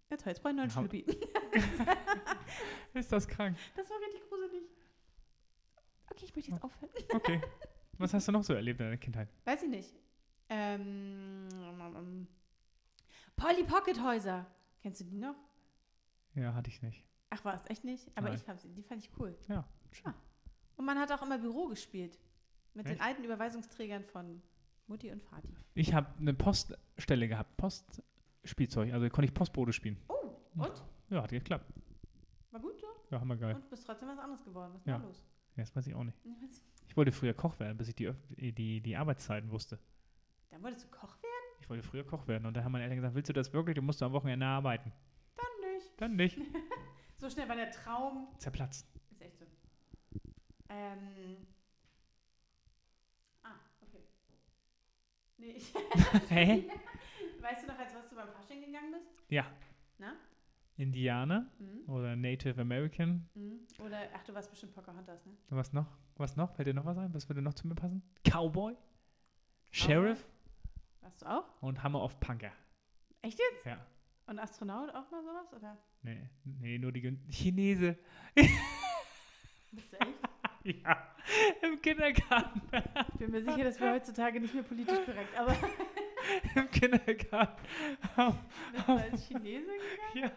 Ja, 0.09 0.17
toll, 0.17 0.27
jetzt 0.31 0.41
brauche 0.41 0.53
ich 0.53 0.59
einen 0.59 0.69
Hab- 0.73 0.79
Schnuppi. 0.79 1.05
Ist 2.93 3.11
das 3.11 3.27
krank? 3.27 3.57
Das 3.75 3.89
war 3.89 3.97
richtig 3.99 4.21
gruselig. 4.29 4.63
Okay, 6.11 6.25
ich 6.25 6.35
möchte 6.35 6.51
jetzt 6.51 6.63
aufhören. 6.63 6.89
Okay. 7.13 7.41
Was 8.01 8.13
hast 8.15 8.27
du 8.27 8.31
noch 8.31 8.43
so 8.43 8.53
erlebt 8.53 8.79
in 8.79 8.87
deiner 8.87 8.97
Kindheit? 8.97 9.29
Weiß 9.45 9.61
ich 9.63 9.69
nicht. 9.69 9.93
Ähm, 10.49 11.47
ähm, 11.51 12.27
Polly 13.35 13.63
Pocket 13.63 14.01
Häuser. 14.01 14.45
Kennst 14.81 15.01
du 15.01 15.05
die 15.05 15.17
noch? 15.17 15.35
Ja, 16.33 16.53
hatte 16.53 16.69
ich 16.69 16.81
nicht. 16.81 17.03
Ach 17.29 17.45
was, 17.45 17.69
echt 17.69 17.83
nicht? 17.83 18.09
Aber 18.15 18.29
Nein. 18.29 18.39
ich 18.41 18.47
hab 18.49 18.59
sie, 18.59 18.69
die 18.73 18.81
fand 18.83 19.03
ich 19.03 19.11
cool. 19.19 19.37
Ja. 19.47 19.65
Und 20.77 20.85
man 20.85 20.97
hat 20.99 21.11
auch 21.11 21.21
immer 21.21 21.37
Büro 21.37 21.67
gespielt. 21.67 22.17
Mit 22.73 22.87
den 22.87 22.93
Echt? 22.93 23.01
alten 23.03 23.23
Überweisungsträgern 23.23 24.03
von 24.05 24.41
Mutti 24.87 25.11
und 25.11 25.21
Vati. 25.23 25.49
Ich 25.75 25.93
habe 25.93 26.07
eine 26.19 26.33
Poststelle 26.33 27.27
gehabt, 27.27 27.55
Postspielzeug, 27.57 28.91
also 28.93 29.09
konnte 29.09 29.25
ich 29.25 29.33
Postbote 29.33 29.73
spielen. 29.73 29.97
Oh, 30.07 30.35
und? 30.55 30.83
Ja, 31.09 31.21
hat 31.21 31.29
geklappt. 31.31 31.71
War 32.51 32.59
gut 32.61 32.79
so? 32.79 32.87
Ja, 33.11 33.19
hammergeil. 33.19 33.55
Und 33.55 33.69
bist 33.69 33.85
trotzdem 33.85 34.07
was 34.09 34.17
anderes 34.17 34.43
geworden. 34.43 34.71
Was 34.73 34.85
Ja. 34.85 34.93
war 34.93 35.01
los? 35.05 35.23
Ja, 35.55 35.63
das 35.63 35.75
weiß 35.75 35.87
ich 35.87 35.93
auch 35.95 36.03
nicht. 36.03 36.17
Ich 36.91 36.97
wollte 36.97 37.13
früher 37.13 37.33
Koch 37.33 37.57
werden, 37.57 37.77
bis 37.77 37.87
ich 37.87 37.95
die, 37.95 38.11
die, 38.37 38.81
die 38.81 38.97
Arbeitszeiten 38.97 39.49
wusste. 39.49 39.79
Dann 40.49 40.61
wolltest 40.61 40.83
du 40.83 40.89
Koch 40.89 41.15
werden? 41.23 41.61
Ich 41.61 41.69
wollte 41.69 41.83
früher 41.83 42.03
Koch 42.05 42.27
werden 42.27 42.45
und 42.45 42.53
da 42.53 42.65
haben 42.65 42.73
meine 42.73 42.83
Eltern 42.83 42.97
gesagt, 42.97 43.15
willst 43.15 43.29
du 43.29 43.33
das 43.33 43.53
wirklich? 43.53 43.75
Du 43.75 43.81
musst 43.81 44.03
am 44.03 44.11
Wochenende 44.11 44.45
arbeiten. 44.45 44.91
Dann 45.37 45.71
nicht. 45.71 46.01
Dann 46.01 46.15
nicht. 46.17 46.37
So 47.17 47.29
schnell 47.29 47.47
war 47.47 47.55
der 47.55 47.69
Traum. 47.69 48.27
Zerplatzt. 48.39 48.87
Ist 49.11 49.21
echt 49.21 49.37
so. 49.37 49.45
Ähm. 50.69 51.45
Ah, 53.43 53.59
okay. 53.79 54.01
Nee, 55.37 55.51
ich. 55.51 55.71
Hä? 56.29 56.67
weißt 57.41 57.63
du 57.63 57.67
noch, 57.67 57.77
als 57.77 57.93
was 57.93 58.09
du 58.09 58.15
beim 58.15 58.29
Fasching 58.29 58.65
gegangen 58.65 58.91
bist? 58.91 59.05
Ja. 59.29 59.45
Na? 59.99 60.15
Indianer 60.81 61.47
Mhm. 61.59 61.89
oder 61.93 62.15
Native 62.15 62.59
American. 62.59 63.29
Mhm. 63.35 63.59
Oder, 63.85 63.99
ach, 64.15 64.23
du 64.23 64.33
warst 64.33 64.49
bestimmt 64.49 64.73
Pocahontas, 64.73 65.25
ne? 65.25 65.33
Was 65.49 65.71
noch? 65.73 65.85
Was 66.15 66.35
noch? 66.35 66.51
Fällt 66.55 66.67
dir 66.67 66.73
noch 66.73 66.85
was 66.85 66.97
ein? 66.97 67.13
Was 67.13 67.29
würde 67.29 67.41
noch 67.41 67.53
zu 67.53 67.67
mir 67.67 67.75
passen? 67.75 68.01
Cowboy? 68.23 68.75
Sheriff? 69.69 70.25
Warst 71.01 71.21
du 71.21 71.25
auch? 71.27 71.61
Und 71.61 71.81
Hammer 71.83 72.01
of 72.03 72.19
Punker. 72.19 72.51
Echt 73.21 73.39
jetzt? 73.39 73.65
Ja. 73.65 73.77
Und 74.25 74.39
Astronaut 74.39 74.89
auch 74.89 75.09
mal 75.11 75.23
sowas? 75.23 75.53
Oder? 75.53 75.77
Nee, 76.03 76.29
nee, 76.43 76.77
nur 76.77 76.91
die 76.91 77.17
Chinese. 77.29 77.97
Bist 79.71 79.93
du 79.93 79.97
echt? 79.99 80.19
ja, 80.83 81.07
im 81.61 81.81
Kindergarten. 81.81 82.61
Ich 83.13 83.19
bin 83.19 83.31
mir 83.31 83.41
sicher, 83.43 83.63
das 83.63 83.79
wäre 83.79 83.93
heutzutage 83.93 84.39
nicht 84.39 84.53
mehr 84.53 84.63
politisch 84.63 84.99
korrekt, 85.05 85.35
aber 85.37 85.51
Im 86.55 86.69
Kindergarten. 86.71 87.61
bist 88.71 88.87
du 88.87 88.91
als 88.93 89.27
Chinese 89.27 89.65
gegangen? 89.67 90.15
ja. 90.15 90.31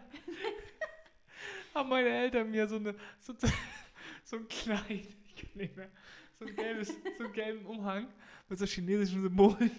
Haben 1.75 1.89
meine 1.89 2.09
Eltern 2.09 2.51
mir 2.51 2.69
so, 2.69 2.77
eine, 2.77 2.95
so, 3.21 3.35
so 4.25 4.37
ein 4.37 4.47
Kleid, 4.49 5.09
ich 5.27 5.37
kann 5.37 5.51
nicht 5.55 5.77
mehr, 5.77 5.91
so 6.39 6.45
ein 6.47 6.55
gelbes, 6.55 6.89
so 7.19 7.25
einen 7.25 7.33
gelben 7.33 7.67
Umhang 7.67 8.07
mit 8.49 8.59
so 8.59 8.65
chinesischen 8.65 9.23
Symbolen. 9.23 9.71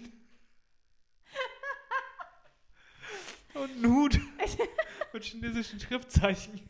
Und 3.54 3.70
einen 3.70 3.86
Hut 3.86 4.20
mit 5.14 5.24
chinesischen 5.24 5.80
Schriftzeichen. 5.80 6.60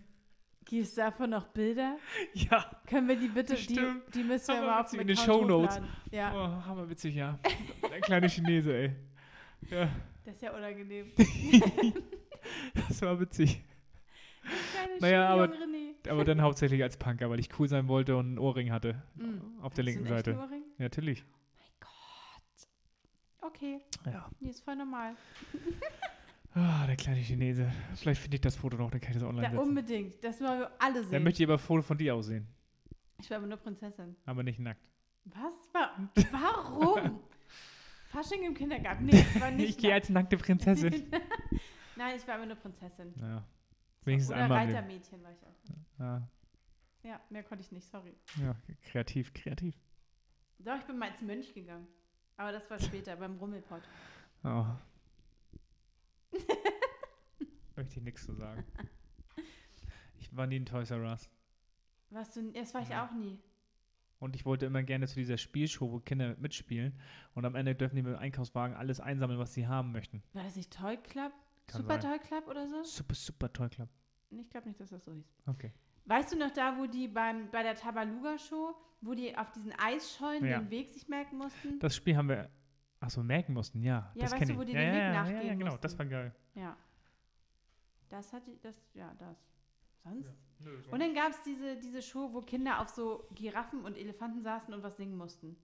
Gibt 0.64 0.86
es 0.86 0.94
davon 0.94 1.30
noch 1.30 1.46
Bilder? 1.48 1.96
Ja, 2.34 2.80
Können 2.88 3.08
wir 3.08 3.16
die 3.16 3.28
bitte, 3.28 3.54
die, 3.54 3.80
die 4.14 4.22
müssen 4.24 4.54
wir 4.54 4.62
mal 4.62 4.80
auf 4.80 4.90
den 4.90 5.16
Shownotes. 5.16 5.76
hochladen. 5.76 5.96
Ja, 6.10 6.32
oh, 6.34 6.64
hammerwitzig, 6.66 7.14
ja. 7.14 7.38
Der 7.90 8.00
kleine 8.00 8.28
Chinese, 8.28 8.72
ey. 8.76 8.96
Ja, 9.70 9.88
das 10.24 10.34
ist 10.36 10.42
ja 10.42 10.54
unangenehm. 10.56 11.12
das 12.88 13.02
war 13.02 13.18
witzig. 13.20 13.62
Kleine 14.72 15.00
Naja, 15.00 15.28
aber-. 15.28 15.52
Aber 16.08 16.24
dann 16.24 16.40
hauptsächlich 16.40 16.82
als 16.82 16.96
Punker, 16.96 17.28
weil 17.30 17.40
ich 17.40 17.48
cool 17.58 17.68
sein 17.68 17.88
wollte 17.88 18.16
und 18.16 18.26
einen 18.26 18.38
Ohrring 18.38 18.70
hatte. 18.70 19.02
Mm. 19.16 19.60
Auf 19.60 19.74
der 19.74 19.78
Hast 19.78 19.78
du 19.78 19.82
linken 19.82 20.06
einen 20.06 20.16
echten 20.16 20.30
Seite. 20.34 20.38
Ohrring? 20.38 20.62
Ja, 20.78 20.84
natürlich. 20.84 21.24
Mein 21.58 21.68
Gott. 21.80 23.50
Okay, 23.50 23.80
Ja. 24.06 24.30
nee, 24.40 24.50
ist 24.50 24.60
voll 24.64 24.76
normal. 24.76 25.14
Ah, 26.58 26.86
der 26.86 26.96
kleine 26.96 27.20
Chinese. 27.20 27.70
Vielleicht 27.96 28.18
finde 28.22 28.36
ich 28.36 28.40
das 28.40 28.56
Foto 28.56 28.78
noch, 28.78 28.90
dann 28.90 28.98
kann 28.98 29.10
ich 29.10 29.18
das 29.18 29.24
online 29.28 29.42
Ja, 29.44 29.50
setzen. 29.50 29.62
unbedingt. 29.68 30.24
Das 30.24 30.40
wollen 30.40 30.60
wir 30.60 30.70
alle 30.78 30.94
Dann 31.02 31.04
sehen. 31.10 31.22
möchte 31.22 31.42
ich 31.42 31.46
aber 31.46 31.56
ein 31.56 31.58
Foto 31.58 31.82
von 31.82 31.98
dir 31.98 32.14
aussehen. 32.14 32.46
Ich 33.20 33.28
war 33.28 33.36
aber 33.36 33.46
nur 33.46 33.58
Prinzessin. 33.58 34.16
Aber 34.24 34.42
nicht 34.42 34.58
nackt. 34.58 34.80
Was? 35.26 35.52
Wa- 35.74 36.08
Warum? 36.32 37.20
Fasching 38.16 38.42
im 38.44 38.54
Kindergarten? 38.54 39.04
Nee, 39.06 39.20
ich 39.20 39.40
war 39.40 39.50
nicht. 39.52 39.68
ich 39.70 39.76
gehe 39.78 39.92
als 39.92 40.08
nackte 40.08 40.36
Prinzessin. 40.38 41.10
Nein, 41.96 42.16
ich 42.16 42.26
war 42.26 42.36
immer 42.36 42.46
nur 42.46 42.56
Prinzessin. 42.56 43.12
ja. 43.20 43.44
Wenigstens 44.04 44.32
Oder 44.34 44.44
einmal. 44.44 44.58
Reitermädchen 44.64 45.22
war 45.22 45.32
ich 45.32 45.44
auch. 45.44 45.98
Ja. 45.98 46.28
Ja, 47.02 47.20
mehr 47.30 47.42
konnte 47.42 47.62
ich 47.62 47.72
nicht, 47.72 47.86
sorry. 47.88 48.16
ja, 48.40 48.54
kreativ, 48.84 49.32
kreativ. 49.34 49.74
Doch, 50.58 50.76
ich 50.78 50.84
bin 50.84 50.96
mal 50.98 51.10
als 51.10 51.20
Mönch 51.22 51.52
gegangen. 51.54 51.86
Aber 52.36 52.52
das 52.52 52.68
war 52.70 52.78
später, 52.78 53.16
beim 53.16 53.36
Rummelpott. 53.36 53.82
Oh. 54.44 54.64
Möchte 57.76 57.98
ich 57.98 58.02
nichts 58.02 58.24
zu 58.24 58.34
sagen. 58.34 58.64
Ich 60.18 60.34
war 60.34 60.46
nie 60.46 60.56
in 60.56 60.66
Toys 60.66 60.90
R 60.90 61.02
Us. 61.02 61.30
Was 62.10 62.32
du, 62.32 62.50
das 62.52 62.72
war 62.74 62.82
ich 62.82 62.88
Ja. 62.88 63.06
auch 63.06 63.12
nie. 63.12 63.38
Und 64.18 64.34
ich 64.34 64.44
wollte 64.46 64.66
immer 64.66 64.82
gerne 64.82 65.06
zu 65.06 65.16
dieser 65.16 65.36
Spielshow, 65.36 65.90
wo 65.92 66.00
Kinder 66.00 66.36
mitspielen. 66.38 66.98
Und 67.34 67.44
am 67.44 67.54
Ende 67.54 67.74
dürfen 67.74 67.96
die 67.96 68.02
mit 68.02 68.14
dem 68.14 68.18
Einkaufswagen 68.18 68.74
alles 68.76 69.00
einsammeln, 69.00 69.38
was 69.38 69.52
sie 69.52 69.66
haben 69.66 69.92
möchten. 69.92 70.22
War 70.32 70.42
das 70.44 70.56
nicht 70.56 70.72
Toy 70.72 70.96
Club? 70.96 71.32
Kann 71.66 71.82
Super 71.82 72.00
sein. 72.00 72.12
Toy 72.12 72.18
Club 72.20 72.48
oder 72.48 72.66
so? 72.66 72.82
Super, 72.84 73.14
super 73.14 73.52
Toy 73.52 73.68
Club. 73.68 73.88
Ich 74.30 74.48
glaube 74.50 74.68
nicht, 74.68 74.80
dass 74.80 74.90
das 74.90 75.04
so 75.04 75.12
hieß. 75.12 75.26
Okay. 75.46 75.72
Weißt 76.06 76.32
du 76.32 76.38
noch 76.38 76.50
da, 76.52 76.78
wo 76.78 76.86
die 76.86 77.08
beim, 77.08 77.50
bei 77.50 77.62
der 77.62 77.74
Tabaluga-Show, 77.74 78.74
wo 79.00 79.14
die 79.14 79.36
auf 79.36 79.50
diesen 79.50 79.72
Eisschollen 79.72 80.44
Ja. 80.44 80.60
den 80.60 80.70
Weg 80.70 80.90
sich 80.90 81.08
merken 81.08 81.36
mussten? 81.36 81.78
Das 81.80 81.94
Spiel 81.96 82.16
haben 82.16 82.28
wir. 82.28 82.48
Achso, 83.00 83.22
merken 83.22 83.52
mussten, 83.52 83.82
ja. 83.82 84.10
Ja, 84.14 84.22
das 84.22 84.32
weißt 84.32 84.50
du, 84.50 84.56
wo 84.56 84.64
die 84.64 84.72
ja, 84.72 84.80
den 84.80 84.94
ja, 84.94 84.94
Weg 84.94 85.12
nachgehen 85.12 85.46
ja, 85.46 85.54
genau, 85.54 85.66
mussten? 85.66 85.82
das 85.82 85.98
war 85.98 86.06
geil. 86.06 86.34
Ja. 86.54 86.76
Das 88.08 88.32
hat 88.32 88.46
die, 88.46 88.58
das, 88.62 88.74
ja, 88.94 89.12
das. 89.18 89.36
Sonst? 90.06 90.28
Und 90.90 91.00
dann 91.00 91.14
gab 91.14 91.30
es 91.30 91.42
diese, 91.42 91.76
diese 91.76 92.02
Show, 92.02 92.32
wo 92.32 92.40
Kinder 92.40 92.80
auf 92.80 92.88
so 92.88 93.28
Giraffen 93.34 93.84
und 93.84 93.96
Elefanten 93.96 94.42
saßen 94.42 94.72
und 94.72 94.82
was 94.82 94.96
singen 94.96 95.16
mussten. 95.16 95.56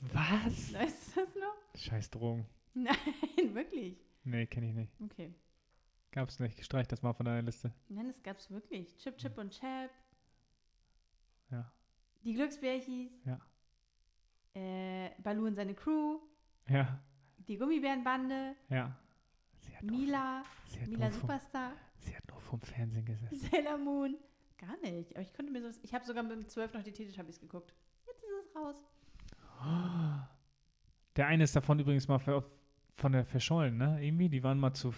Was? 0.00 0.72
Weißt 0.72 1.16
du 1.16 1.20
das 1.20 1.34
noch? 1.34 1.80
Scheiß 1.80 2.10
Drogen. 2.10 2.46
Nein, 2.74 2.96
wirklich. 3.54 3.98
Nee, 4.24 4.46
kenne 4.46 4.68
ich 4.68 4.74
nicht. 4.74 4.92
Okay. 5.02 5.34
Gab's 6.12 6.40
nicht. 6.40 6.64
Streich 6.64 6.88
das 6.88 7.02
mal 7.02 7.12
von 7.12 7.26
deiner 7.26 7.42
Liste. 7.42 7.72
Nein, 7.88 8.06
das 8.08 8.22
gab's 8.22 8.50
wirklich. 8.50 8.96
Chip, 8.96 9.16
Chip 9.18 9.36
und 9.38 9.50
Chap. 9.50 9.90
Ja. 11.50 11.70
Die 12.24 12.34
Glücksbärchis. 12.34 13.12
Ja. 13.24 13.40
Äh, 14.54 15.10
Balu 15.22 15.46
und 15.46 15.54
seine 15.54 15.74
Crew. 15.74 16.18
Ja. 16.68 17.00
Die 17.38 17.56
Gummibärenbande. 17.56 18.56
Ja. 18.68 18.96
Mila. 19.82 20.42
Mila 20.86 20.98
nur, 20.98 21.10
vom, 21.12 21.20
Superstar. 21.20 21.72
sie 21.98 22.16
hat 22.16 22.26
nur 22.28 22.40
vom 22.40 22.60
Fernsehen 22.60 23.04
gesessen. 23.04 23.36
Sailor 23.50 23.78
Moon. 23.78 24.16
Gar 24.58 24.76
nicht. 24.82 25.12
Aber 25.16 25.22
ich 25.22 25.32
konnte 25.32 25.50
mir 25.52 25.62
so. 25.62 25.78
Ich 25.82 25.94
habe 25.94 26.04
sogar 26.04 26.22
mit 26.22 26.50
12 26.50 26.74
noch 26.74 26.82
die 26.82 26.92
Teletubbies 26.92 27.40
geguckt. 27.40 27.72
Jetzt 28.06 28.22
ist 28.22 28.30
es 28.48 28.56
raus. 28.56 28.76
Der 31.16 31.26
eine 31.26 31.44
ist 31.44 31.54
davon 31.56 31.78
übrigens 31.78 32.08
mal 32.08 32.18
von 32.18 33.12
der 33.12 33.24
verschollen, 33.24 33.76
ne? 33.76 33.98
Irgendwie. 34.04 34.28
Die 34.28 34.42
waren 34.42 34.58
mal 34.58 34.72
zu, 34.74 34.92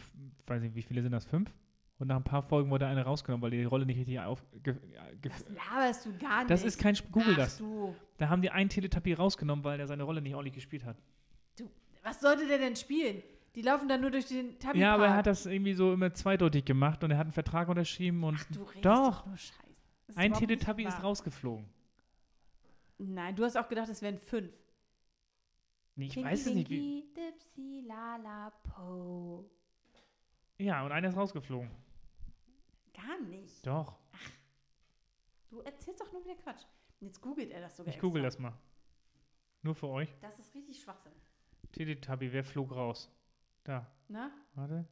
weiß 0.46 0.62
nicht, 0.62 0.74
wie 0.74 0.82
viele 0.82 1.02
sind 1.02 1.12
das? 1.12 1.24
Fünf? 1.24 1.52
Und 1.98 2.08
nach 2.08 2.16
ein 2.16 2.24
paar 2.24 2.42
Folgen 2.42 2.70
wurde 2.70 2.86
eine 2.86 3.02
rausgenommen, 3.04 3.42
weil 3.42 3.52
die 3.52 3.62
Rolle 3.62 3.86
nicht 3.86 3.96
richtig 3.98 4.18
auf. 4.18 4.42
Ge, 4.62 4.74
ge, 5.20 5.30
Das 5.30 5.46
laberst 5.48 6.06
du 6.06 6.18
gar 6.18 6.38
nicht. 6.40 6.50
das 6.50 6.64
ist 6.64 6.78
kein 6.78 6.96
Google 7.12 7.36
das. 7.36 7.58
Du. 7.58 7.94
Da 8.18 8.28
haben 8.28 8.42
die 8.42 8.50
einen 8.50 8.68
Teletubby 8.68 9.12
rausgenommen, 9.12 9.64
weil 9.64 9.78
der 9.78 9.86
seine 9.86 10.02
Rolle 10.02 10.20
nicht 10.20 10.34
ordentlich 10.34 10.54
gespielt 10.54 10.84
hat. 10.84 10.96
Was 12.02 12.20
sollte 12.20 12.48
der 12.48 12.58
denn 12.58 12.74
spielen? 12.74 13.22
Die 13.54 13.62
laufen 13.62 13.88
dann 13.88 14.00
nur 14.00 14.10
durch 14.10 14.26
den 14.26 14.58
Tabi 14.58 14.78
Ja, 14.80 14.94
aber 14.94 15.06
er 15.08 15.14
hat 15.16 15.26
das 15.26 15.44
irgendwie 15.46 15.74
so 15.74 15.92
immer 15.92 16.14
zweideutig 16.14 16.64
gemacht 16.64 17.04
und 17.04 17.10
er 17.10 17.18
hat 17.18 17.26
einen 17.26 17.32
Vertrag 17.32 17.68
unterschrieben 17.68 18.24
und 18.24 18.36
Ach, 18.40 18.44
du 18.54 18.62
redest 18.62 18.84
Doch. 18.84 19.18
doch 19.20 19.26
nur 19.26 19.36
Scheiß. 19.36 19.82
Das 20.06 20.16
ein 20.16 20.32
Teletubby 20.32 20.84
ist 20.84 21.02
rausgeflogen. 21.02 21.68
Nein, 22.98 23.34
du 23.36 23.44
hast 23.44 23.56
auch 23.56 23.68
gedacht, 23.68 23.88
es 23.88 24.00
wären 24.00 24.16
fünf. 24.18 24.52
Nee, 25.96 26.06
Ich 26.06 26.14
Pinky, 26.14 26.28
weiß 26.30 26.46
es 26.46 26.54
nicht. 26.54 26.70
Wie, 26.70 27.04
Dipsy, 27.14 27.84
Lala, 27.86 28.50
Po. 28.62 29.50
ja, 30.58 30.84
und 30.84 30.92
einer 30.92 31.08
ist 31.08 31.16
rausgeflogen. 31.16 31.70
Gar 32.94 33.20
nicht. 33.28 33.66
Doch. 33.66 33.98
Du 35.50 35.60
erzählst 35.60 36.00
doch 36.00 36.10
nur 36.12 36.24
wieder 36.24 36.36
Quatsch. 36.36 36.62
Jetzt 37.00 37.20
googelt 37.20 37.50
er 37.50 37.60
das 37.60 37.76
sogar 37.76 37.92
Ich 37.92 38.00
google 38.00 38.22
das 38.22 38.34
extra. 38.36 38.50
mal. 38.50 38.58
Nur 39.62 39.74
für 39.74 39.88
euch. 39.88 40.08
Das 40.20 40.38
ist 40.38 40.54
richtig 40.54 40.80
Schwachsinn. 40.80 41.12
Teletubby, 41.72 42.32
wer 42.32 42.44
flog 42.44 42.70
raus? 42.72 43.10
Da, 43.64 43.86
Na? 44.08 44.30
warte. 44.54 44.86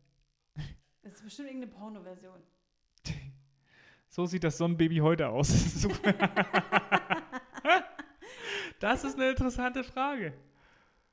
Das 1.02 1.14
ist 1.14 1.24
bestimmt 1.24 1.48
irgendeine 1.48 1.72
Porno-Version. 1.72 2.42
So 4.12 4.26
sieht 4.26 4.42
das 4.42 4.58
Sonnenbaby 4.58 4.96
heute 4.96 5.28
aus. 5.28 5.48
Super. 5.80 6.12
das 8.80 9.04
ist 9.04 9.14
eine 9.14 9.30
interessante 9.30 9.84
Frage. 9.84 10.34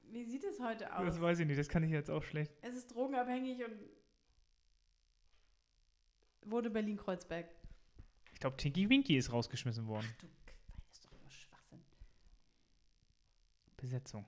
Wie 0.09 0.25
sieht 0.25 0.43
es 0.43 0.59
heute 0.59 0.91
aus? 0.95 1.05
Das 1.05 1.21
weiß 1.21 1.37
ich 1.39 1.45
nicht, 1.45 1.59
das 1.59 1.69
kann 1.69 1.83
ich 1.83 1.91
jetzt 1.91 2.09
auch 2.09 2.23
schlecht. 2.23 2.51
Es 2.61 2.73
ist 2.73 2.87
drogenabhängig 2.87 3.63
und 3.63 3.71
wurde 6.49 6.71
Berlin-Kreuzberg. 6.71 7.47
Ich 8.33 8.39
glaube, 8.39 8.57
Tinky 8.57 8.89
Winky 8.89 9.15
ist 9.15 9.31
rausgeschmissen 9.31 9.85
worden. 9.85 10.07
Du, 10.19 10.27
das 10.87 10.93
ist 10.93 11.05
doch 11.05 11.11
nur 11.11 11.29
Schwachsinn. 11.29 11.81
Besetzung. 13.77 14.25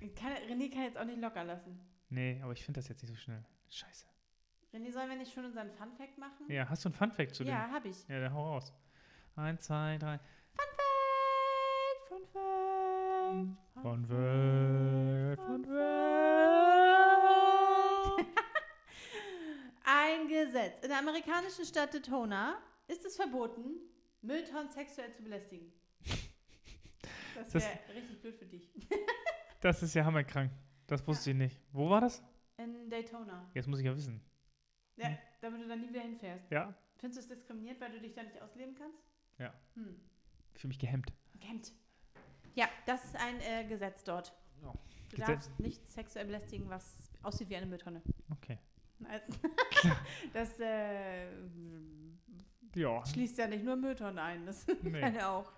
Ich 0.00 0.14
Kann, 0.14 0.32
René 0.48 0.70
kann 0.70 0.82
jetzt 0.82 0.98
auch 0.98 1.06
nicht 1.06 1.20
locker 1.20 1.42
lassen. 1.42 1.80
Nee, 2.08 2.40
aber 2.42 2.52
ich 2.52 2.64
finde 2.64 2.78
das 2.80 2.88
jetzt 2.88 3.02
nicht 3.02 3.10
so 3.12 3.16
schnell. 3.18 3.44
Scheiße. 3.68 4.06
René, 4.72 4.92
sollen 4.92 5.08
wir 5.08 5.16
nicht 5.16 5.32
schon 5.32 5.44
unseren 5.44 5.70
Fun-Fact 5.72 6.18
machen? 6.18 6.46
Ja, 6.50 6.68
hast 6.68 6.84
du 6.84 6.88
ein 6.88 6.92
Funfact 6.92 7.34
zu 7.34 7.44
dem? 7.44 7.52
ja 7.52 7.68
hab 7.70 7.84
ich. 7.84 8.06
Ja, 8.08 8.20
dann 8.20 8.32
hau 8.32 8.52
raus. 8.54 8.72
Eins, 9.36 9.62
zwei, 9.64 9.98
drei. 9.98 10.18
Fun-Fact! 12.08 12.08
Fun-Fact! 12.08 13.56
Funfact, 13.82 15.40
Funfact. 15.46 15.76
Ein 19.84 20.28
Gesetz. 20.28 20.82
In 20.82 20.88
der 20.88 20.98
amerikanischen 20.98 21.64
Stadt 21.64 21.92
Daytona 21.94 22.58
ist 22.88 23.04
es 23.04 23.16
verboten, 23.16 23.76
Mülltonnen 24.22 24.70
sexuell 24.70 25.12
zu 25.12 25.22
belästigen. 25.22 25.72
Das- 27.34 27.52
wäre 27.52 27.78
richtig 27.94 28.20
blöd 28.22 28.34
für 28.38 28.46
dich. 28.46 28.70
Das 29.60 29.82
ist 29.82 29.94
ja 29.94 30.04
hammerkrank. 30.06 30.50
Das 30.86 31.06
wusste 31.06 31.30
ich 31.30 31.36
nicht. 31.36 31.60
Wo 31.72 31.90
war 31.90 32.00
das? 32.00 32.22
In 32.58 32.88
Daytona. 32.88 33.50
Jetzt 33.54 33.66
muss 33.66 33.80
ich 33.80 33.86
ja 33.86 33.94
wissen. 33.96 34.20
Ja, 34.96 35.10
damit 35.40 35.62
du 35.62 35.68
da 35.68 35.76
nie 35.76 35.88
wieder 35.88 36.00
hinfährst. 36.00 36.50
Ja? 36.50 36.74
Findest 36.98 37.18
du 37.28 37.32
es 37.34 37.38
diskriminiert, 37.38 37.80
weil 37.80 37.92
du 37.92 38.00
dich 38.00 38.14
da 38.14 38.22
nicht 38.22 38.40
ausleben 38.40 38.74
kannst? 38.74 38.98
Ja. 39.38 39.52
Hm. 39.74 40.00
Ich 40.54 40.60
fühle 40.60 40.68
mich 40.70 40.78
gehemmt. 40.78 41.12
Kennt. 41.40 41.72
Ja, 42.54 42.66
das 42.86 43.04
ist 43.04 43.16
ein 43.16 43.38
äh, 43.40 43.64
Gesetz 43.68 44.02
dort. 44.04 44.32
Ja. 44.62 44.72
Du 45.10 45.16
Gesetz- 45.16 45.26
darfst 45.26 45.60
nicht 45.60 45.86
sexuell 45.86 46.24
belästigen, 46.24 46.70
was 46.70 47.10
aussieht 47.22 47.50
wie 47.50 47.56
eine 47.56 47.66
Mülltonne. 47.66 48.00
Okay. 48.30 48.58
Also, 49.04 49.26
das 50.32 50.58
äh, 50.60 51.26
Ja. 52.74 53.04
schließt 53.04 53.36
ja 53.38 53.46
nicht 53.46 53.64
nur 53.64 53.76
Mülltonnen 53.76 54.18
ein. 54.18 54.46
Das 54.46 54.66
Nee. 54.82 55.00
kann 55.00 55.14
ja 55.14 55.30
auch 55.36 55.52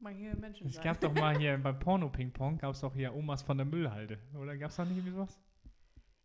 manche 0.00 0.36
Menschen 0.36 0.66
Es 0.68 0.74
sein. 0.74 0.84
gab 0.84 1.00
doch 1.00 1.12
mal 1.12 1.36
hier 1.38 1.56
beim 1.62 1.78
Porno-Ping-Pong, 1.78 2.58
gab 2.58 2.72
es 2.72 2.80
doch 2.80 2.94
hier 2.94 3.14
Omas 3.14 3.42
von 3.42 3.56
der 3.56 3.66
Müllhalde. 3.66 4.18
Oder 4.34 4.56
gab 4.56 4.70
es 4.70 4.76
da 4.76 4.84
nicht 4.84 4.96
irgendwie 4.96 5.12
sowas? 5.14 5.38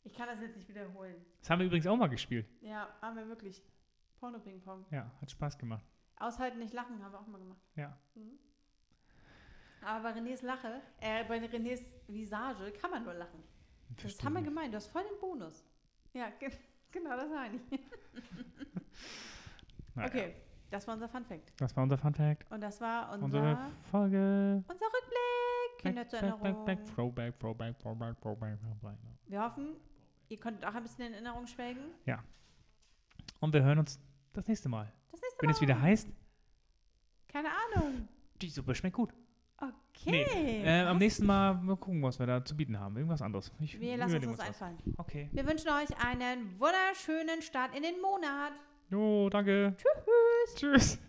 Ich 0.04 0.14
kann 0.14 0.28
das 0.28 0.40
jetzt 0.42 0.56
nicht 0.56 0.70
wiederholen. 0.70 1.16
Das 1.40 1.50
haben 1.50 1.60
wir 1.60 1.66
übrigens 1.66 1.88
auch 1.88 1.98
mal 1.98 2.08
gespielt. 2.08 2.48
Ja, 2.62 2.88
haben 3.02 3.16
wir 3.18 3.28
wirklich. 3.28 3.62
Porno-Ping-Pong. 4.20 4.86
Ja, 4.92 5.12
hat 5.20 5.32
Spaß 5.32 5.58
gemacht. 5.58 5.84
Aushalten, 6.18 6.60
nicht 6.60 6.74
lachen, 6.74 7.04
haben 7.04 7.12
wir 7.12 7.20
auch 7.20 7.28
mal 7.28 7.38
gemacht. 7.40 7.60
Ja. 7.76 7.98
Mhm. 8.16 8.40
Aber 9.82 10.02
bei 10.04 10.20
Renés 10.20 10.44
Lache, 10.44 10.82
äh, 11.02 11.24
bei 11.26 11.38
Renés 11.38 11.82
Visage 12.08 12.72
kann 12.72 12.90
man 12.92 13.04
nur 13.04 13.14
lachen. 13.14 13.44
Das 13.90 14.02
Verstehe 14.02 14.26
haben 14.26 14.34
wir 14.34 14.42
gemeint, 14.42 14.74
du 14.74 14.78
hast 14.78 14.88
voll 14.88 15.04
den 15.04 15.20
Bonus. 15.20 15.64
Ja, 16.14 16.30
ge 16.40 16.50
genau, 16.92 17.16
das 17.18 17.30
meine 17.30 17.56
ich. 17.70 17.80
Naja, 19.96 20.10
Okay, 20.10 20.36
das 20.76 20.88
war 20.88 20.94
unser 20.96 21.08
Fun 21.10 21.26
Fact. 21.26 21.54
Das 21.58 21.76
war 21.76 21.84
unser 21.84 21.98
Funfact. 21.98 22.52
Und 22.52 22.62
das 22.62 22.80
war 22.82 23.12
unser, 23.14 23.26
Unsere 23.26 23.58
Folge. 23.92 24.64
unser 24.68 24.86
Rückblick. 24.86 25.80
Kinder 25.80 26.08
zur 26.08 26.20
back, 26.20 26.30
back, 26.32 26.44
Erinnerung. 26.46 26.66
back, 26.66 26.86
throwback, 26.96 27.40
throwback, 27.40 27.80
throwback, 27.80 28.20
throwback, 28.22 28.60
throwback. 28.62 28.98
Wir 29.28 29.42
hoffen, 29.44 29.76
ihr 30.30 30.40
konntet 30.40 30.66
auch 30.66 30.74
ein 30.76 30.84
bisschen 30.84 31.06
in 31.08 31.14
Erinnerung 31.14 31.48
schwelgen. 31.48 31.84
Und 33.40 33.54
wir 33.54 33.64
hören 33.64 33.80
uns 33.80 34.00
das 34.34 34.48
nächste 34.48 34.70
Mal. 34.70 34.92
Das 35.12 35.22
nächste 35.22 35.42
Wenn 35.42 35.50
Mal. 35.50 35.54
es 35.56 35.62
wieder 35.62 35.82
heißt, 35.82 36.08
Keine 37.28 37.50
Ahnung. 37.50 38.08
die 38.42 38.50
Suppe 38.50 38.74
schmeckt 38.76 38.96
gut. 38.96 39.14
Okay. 39.98 40.64
Äh, 40.66 40.82
am 40.82 40.98
nächsten 40.98 41.26
Mal 41.26 41.54
mal 41.56 41.78
gucken, 41.78 42.02
was 42.04 42.20
wir 42.20 42.26
da 42.28 42.44
zu 42.44 42.56
bieten 42.58 42.78
haben. 42.80 42.96
Irgendwas 42.98 43.22
anderes. 43.22 43.52
Ich 43.60 43.80
Wir 43.80 43.96
lassen 43.98 44.18
uns 44.28 44.38
was. 44.38 44.48
einfallen. 44.48 44.78
Okay. 44.98 45.30
Wir 45.32 45.48
wünschen 45.48 45.70
euch 45.70 45.88
einen 46.06 46.60
wunderschönen 46.60 47.42
Start 47.42 47.74
in 47.76 47.84
den 47.84 48.02
Monat. 48.02 48.52
Jo, 48.92 49.30
danke. 49.30 49.76
Tschüss. 49.78 50.56
Tschüss. 50.56 51.00